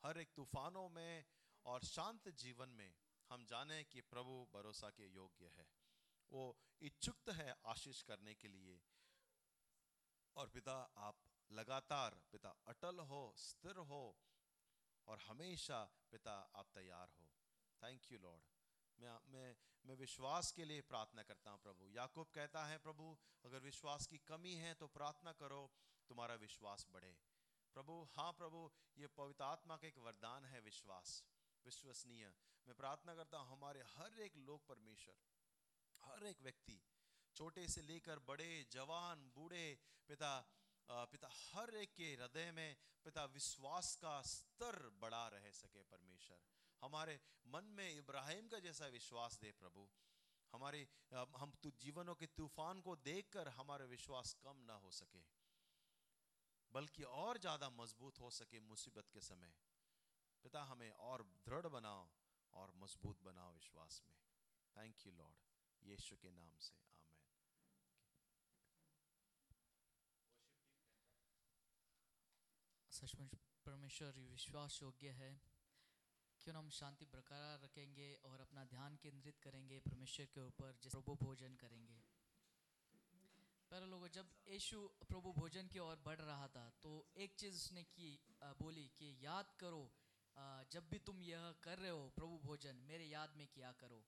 हर 0.02 0.18
एक 0.18 0.32
तूफानों 0.34 0.88
में 0.88 1.24
और 1.66 1.84
शांत 1.84 2.28
जीवन 2.28 2.68
में 2.68 2.94
हम 3.32 3.44
जाने 3.44 3.84
कि 3.84 4.00
प्रभु 4.00 4.48
भरोसा 4.54 4.90
के 4.90 5.06
योग्य 5.06 5.46
है। 5.46 5.66
वो 6.32 6.56
इच्छुक 6.80 7.30
है 7.30 7.54
आशीष 7.66 8.02
करने 8.02 8.34
के 8.34 8.48
लिए। 8.48 8.82
और 10.36 10.48
पिता, 10.48 10.92
आप 10.96 11.18
लगातार 11.52 12.20
पिता 12.32 12.50
अटल 12.68 12.98
हो, 12.98 13.34
स्थिर 13.36 13.76
हो, 13.76 14.18
और 15.08 15.18
हमेशा 15.18 15.84
पिता 16.10 16.34
आप 16.54 16.66
तैयार 16.74 17.08
हो। 17.08 17.30
थैंक 17.82 18.12
यू 18.12 18.18
लॉर्ड 18.18 18.44
मैं 18.98 19.18
मैं 19.28 19.56
मैं 19.86 19.94
विश्वास 19.94 20.52
के 20.52 20.64
लिए 20.64 20.80
प्रार्थना 20.80 21.22
करता 21.22 21.50
हूँ 21.50 21.60
प्रभु। 21.60 21.88
याकूब 21.88 22.26
कहता 22.26 22.66
है, 22.66 22.78
प्रभु, 22.78 23.18
अगर 23.44 23.58
विश्वास 23.58 24.06
की 24.06 24.18
कमी 24.18 24.54
है 24.54 24.74
तो 24.74 24.86
प्रार्थना 24.86 25.32
करो, 25.32 25.72
तुम्हारा 26.08 26.34
विश्वास 26.34 26.86
बढ़े। 26.90 27.16
प्रभु 27.74 28.08
हाँ 28.10 28.32
प्रभु, 28.32 28.70
ये 28.98 29.06
पवित्र 29.06 29.44
आत्मा 29.44 29.76
का 29.76 29.86
एक 29.86 29.98
वरदान 29.98 30.44
है 30.44 30.60
विश्वास। 30.60 31.24
विश्वसनीय। 31.64 32.33
मैं 32.67 32.75
प्रार्थना 32.77 33.15
करता 33.15 33.38
हूँ, 33.38 33.50
हमारे 33.50 33.83
हर 33.88 34.21
एक 34.21 34.37
लोग 34.38 34.67
परमेश्वर, 34.67 35.15
हर 36.02 36.27
एक 36.27 36.40
व्यक्ति, 36.42 36.81
छोटे 37.37 37.67
से 37.69 37.83
लेकर 37.83 38.19
बड़े, 38.25 38.50
जवान, 38.71 39.31
बूढ़े, 39.37 39.79
पिता 40.08 40.35
पिता, 40.88 41.29
हर 41.33 41.75
एक 41.77 41.92
के 41.96 42.04
हृदय 42.13 42.50
में 42.52 42.77
पिता 43.04 43.25
विश्वास 43.27 43.94
का 43.96 44.21
स्तर 44.23 44.79
बढ़ा 45.02 45.27
रह 45.29 45.50
सके 45.52 45.83
परमेश्वर। 45.85 46.40
हमारे 46.83 47.19
मन 47.46 47.65
में 47.77 47.88
इब्राहिम 47.88 48.48
का 48.48 48.58
जैसा 48.60 48.87
विश्वास 48.88 49.38
दे 49.40 49.52
प्रभु। 49.54 49.87
हमारे 50.52 50.87
हम 51.13 51.52
तु, 51.63 51.71
जीवनों 51.79 52.15
के 52.15 52.27
तूफ़ान 52.29 52.81
को 52.81 52.96
देखकर 52.98 53.48
हमारा 53.50 53.85
विश्वास 53.87 54.33
कम 54.42 54.65
ना 54.67 54.75
हो 54.77 54.90
सके, 54.92 55.23
बल्कि 56.73 57.02
और 57.17 57.38
ज़्यादा 57.38 57.71
मज़बूत 57.73 58.21
हो 58.21 58.31
सके 58.33 58.60
मुसीबत 58.63 59.08
के 59.08 59.21
समय। 59.23 59.54
पिता, 60.44 60.62
हमें 60.64 60.90
और 60.90 61.22
दृढ़ 61.46 61.66
बनाओ 61.68 62.08
और 62.52 62.72
मज़बूत 62.76 63.22
बनाओ 63.24 63.52
विश्वास 63.54 64.02
में। 64.06 64.16
थैंक 64.76 65.06
यू 65.06 65.12
लॉर्ड 65.12 65.36
यीशु 65.82 66.16
के 66.16 66.30
नाम 66.32 66.56
से, 66.58 66.74
आमेन। 66.74 67.30
सचमुच 72.90 73.34
परमेश्वर 73.66 74.18
विश्वास 74.30 74.78
योग्य 74.82 75.10
है। 75.12 75.32
क्यों 76.40 76.56
हम 76.56 76.68
शांति 76.72 77.04
बरकरार 77.06 77.60
रखेंगे 77.60 78.12
और 78.24 78.40
अपना 78.40 78.64
ध्यान 78.66 78.96
केंद्रित 78.96 79.38
करेंगे 79.38 79.78
परमेश्वर 79.80 80.26
के 80.26 80.40
ऊपर, 80.42 80.78
जैसे 80.82 80.98
प्रभु 80.98 81.14
भोजन 81.16 81.54
करेंगे। 81.56 81.98
पहले 83.70 83.86
लोगों, 83.86 84.08
जब 84.10 84.30
यीशु 84.48 84.78
प्रभु 85.08 85.32
भोजन 85.32 85.68
की 85.68 85.78
ओर 85.78 85.96
बढ़ 86.04 86.20
रहा 86.20 86.48
था 86.48 86.68
तो 86.82 86.90
एक 87.16 87.34
चीज़ 87.34 87.54
उसने 87.56 87.82
की 87.90 88.08
बोली 88.60 88.86
कि 88.96 89.06
याद 89.22 89.52
करो 89.60 89.82
जब 90.72 90.88
भी 90.90 90.98
तुम 91.00 91.22
यह 91.22 91.52
कर 91.62 91.78
रहे 91.78 91.90
हो, 91.90 92.08
प्रभु 92.10 92.38
भोजन, 92.38 92.76
मेरे 92.87 93.04
याद 93.06 93.35
में 93.37 93.46
किया 93.46 93.72
करो। 93.80 94.02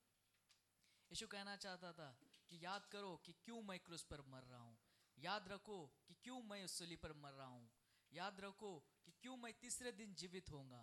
यीशु 1.10 1.26
कहना 1.26 1.56
चाहता 1.56 1.92
था 1.92 2.08
कि 2.50 2.64
याद 2.64 2.86
करो 2.86 3.16
कि 3.24 3.32
क्यों 3.44 3.60
मैं 3.62 3.78
क्रूस 3.80 4.02
पर 4.04 4.20
मर 4.28 4.44
रहा 4.44 4.60
हूँ। 4.60 4.76
याद 5.18 5.48
रखो 5.48 5.78
कि 6.08 6.14
क्यों 6.24 6.40
मैं 6.42 6.62
उस 6.64 6.78
सूली 6.78 6.96
पर 6.96 7.12
मर 7.14 7.32
रहा 7.32 7.46
हूँ। 7.48 7.68
याद 8.12 8.40
रखो 8.40 8.72
कि 9.06 9.12
क्यों 9.22 9.36
मैं 9.36 9.52
तीसरे 9.60 9.92
दिन 9.92 10.14
जीवित 10.14 10.50
होऊँगा। 10.50 10.82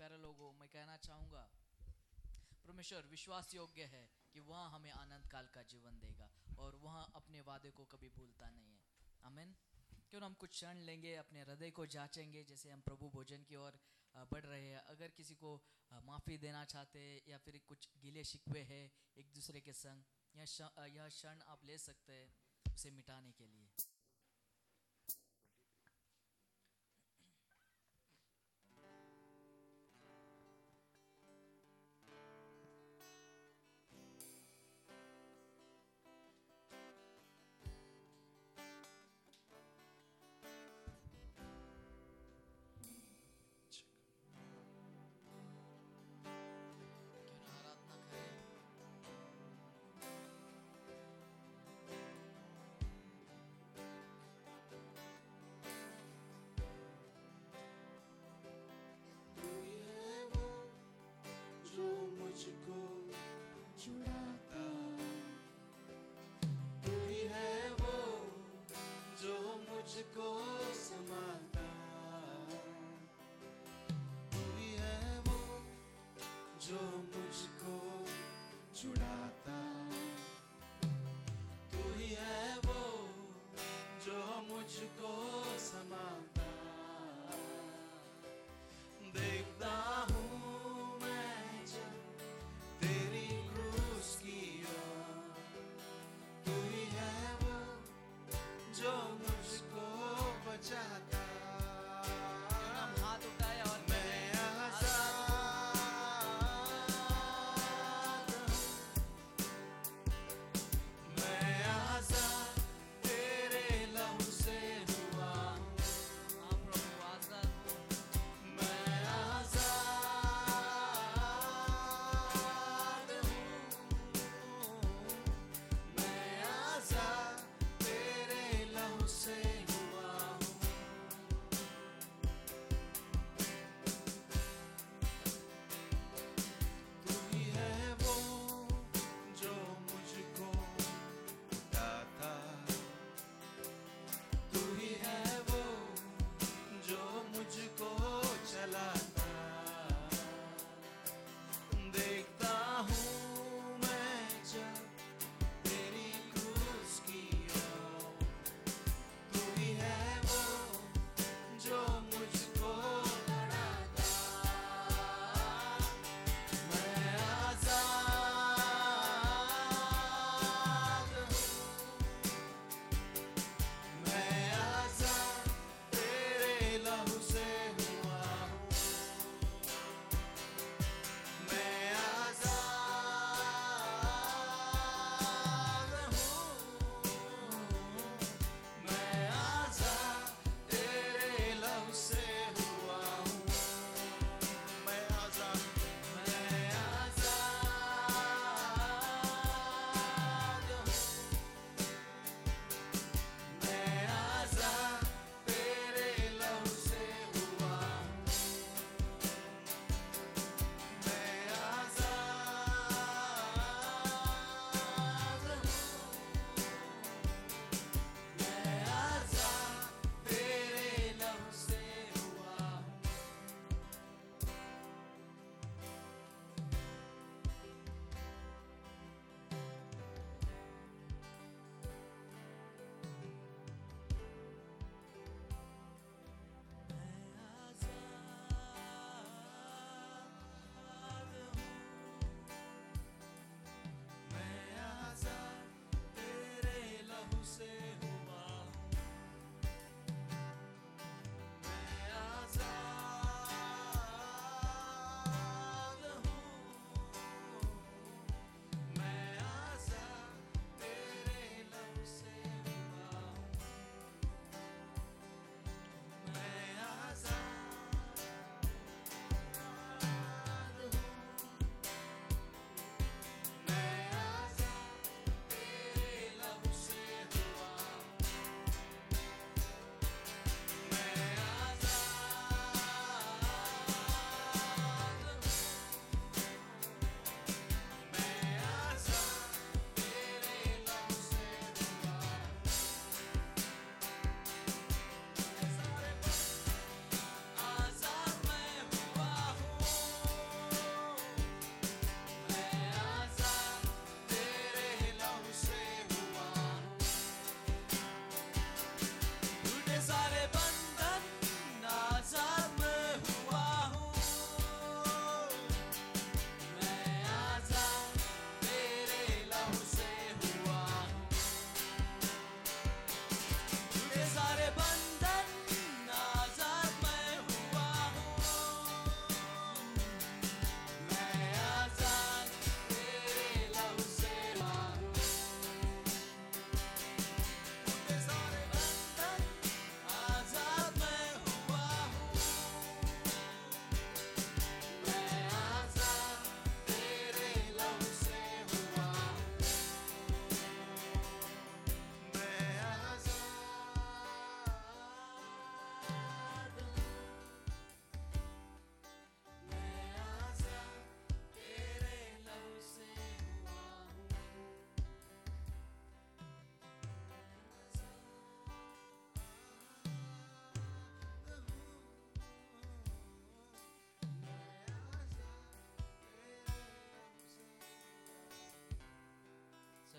प्यारे 0.00 0.16
लोगों, 0.18 0.52
मैं 0.52 0.68
कहना 0.68 0.96
चाहूँगा, 0.98 1.48
परमेश्वर 2.66 3.06
विश्वास 3.06 3.54
योग्य 3.54 3.84
है 3.86 4.08
कि 4.32 4.40
वह 4.40 4.64
हमें 4.68 4.90
आनंद 4.92 5.26
काल 5.26 5.48
का 5.54 5.62
जीवन 5.64 5.98
देगा 6.00 6.30
और 6.58 6.76
वह 6.76 7.00
अपने 7.14 7.40
वादे 7.42 7.70
को 7.70 7.84
कभी 7.86 8.08
भूलता 8.10 8.50
नहीं 8.50 8.70
है। 8.70 8.80
आमीन। 9.24 9.54
क्यों 10.10 10.22
हम 10.22 10.34
कुछ 10.34 10.50
क्षण 10.50 10.78
लेंगे, 10.80 11.14
अपने 11.16 11.42
हृदय 11.42 11.70
को 11.70 11.86
जांचेंगे, 11.88 12.44
जैसे 12.44 12.70
हम 12.70 12.80
प्रभु 12.80 13.08
भोजन 13.10 13.42
की 13.42 13.56
ओर 13.56 13.78
बढ़ 14.24 14.44
रहे 14.44 14.62
हैं। 14.62 14.78
अगर 14.86 15.08
किसी 15.16 15.34
को 15.34 15.50
माफ़ी 16.04 16.36
देना 16.38 16.64
चाहते 16.66 16.98
हैं 16.98 17.20
या 17.28 17.38
फिर 17.38 17.60
कुछ 17.66 17.88
गिले 18.02 18.24
शिकवे 18.24 18.62
है 18.64 18.80
एक 19.16 19.32
दूसरे 19.34 19.60
के 19.60 19.72
संग 19.74 20.04
यह 20.36 21.08
क्षण 21.08 21.40
आप 21.48 21.64
ले 21.64 21.78
सकते 21.80 22.12
हैं 22.12 22.74
उसे 22.74 22.90
मिटाने 22.92 23.32
के 23.32 23.46
लिए। 23.46 23.68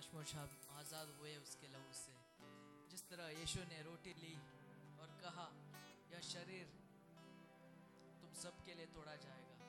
सचमुच 0.07 0.33
हम 0.35 0.51
आज़ाद 0.71 1.09
हुए 1.19 1.31
उसके 1.37 1.67
लहू 1.67 1.93
से। 1.93 2.11
जिस 2.91 3.01
तरह 3.07 3.29
यीशु 3.29 3.63
ने 3.69 3.79
रोटी 3.83 4.13
ली 4.19 4.35
और 5.03 5.09
कहा 5.23 5.47
यह 6.11 6.21
शरीर 6.27 6.69
तुम 8.21 8.31
सबके 8.41 8.75
लिए 8.79 8.85
तोड़ा 8.93 9.15
जाएगा। 9.25 9.67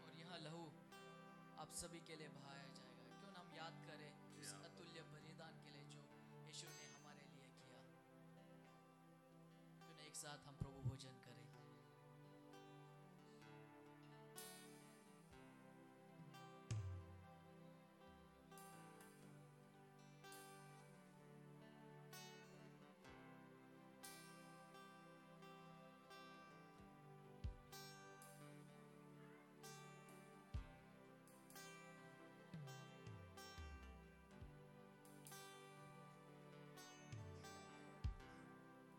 और 0.00 0.16
यह 0.20 0.32
लहू 0.46 0.64
आप 1.60 1.76
सभी 1.82 2.00
के 2.08 2.16
लिए 2.16 2.30
बहाया 2.38 2.66
जाएगा। 2.72 3.04
क्यों 3.20 3.32
ना 3.32 3.40
हम 3.40 3.52
याद 3.56 3.84
करें 3.84 4.10
उस 4.40 4.54
अतुल्य 4.70 5.04
बलिदान 5.12 5.60
के 5.64 5.76
लिए 5.76 5.84
जो 5.92 6.02
यीशु 6.46 6.72
ने 6.72 6.86
हमारे 6.94 7.28
लिए 7.34 7.48
किया। 7.60 7.82
क्यों 9.76 9.92
ना 9.92 10.04
एक 10.08 10.16
साथ 10.24 10.48
हम 10.48 10.63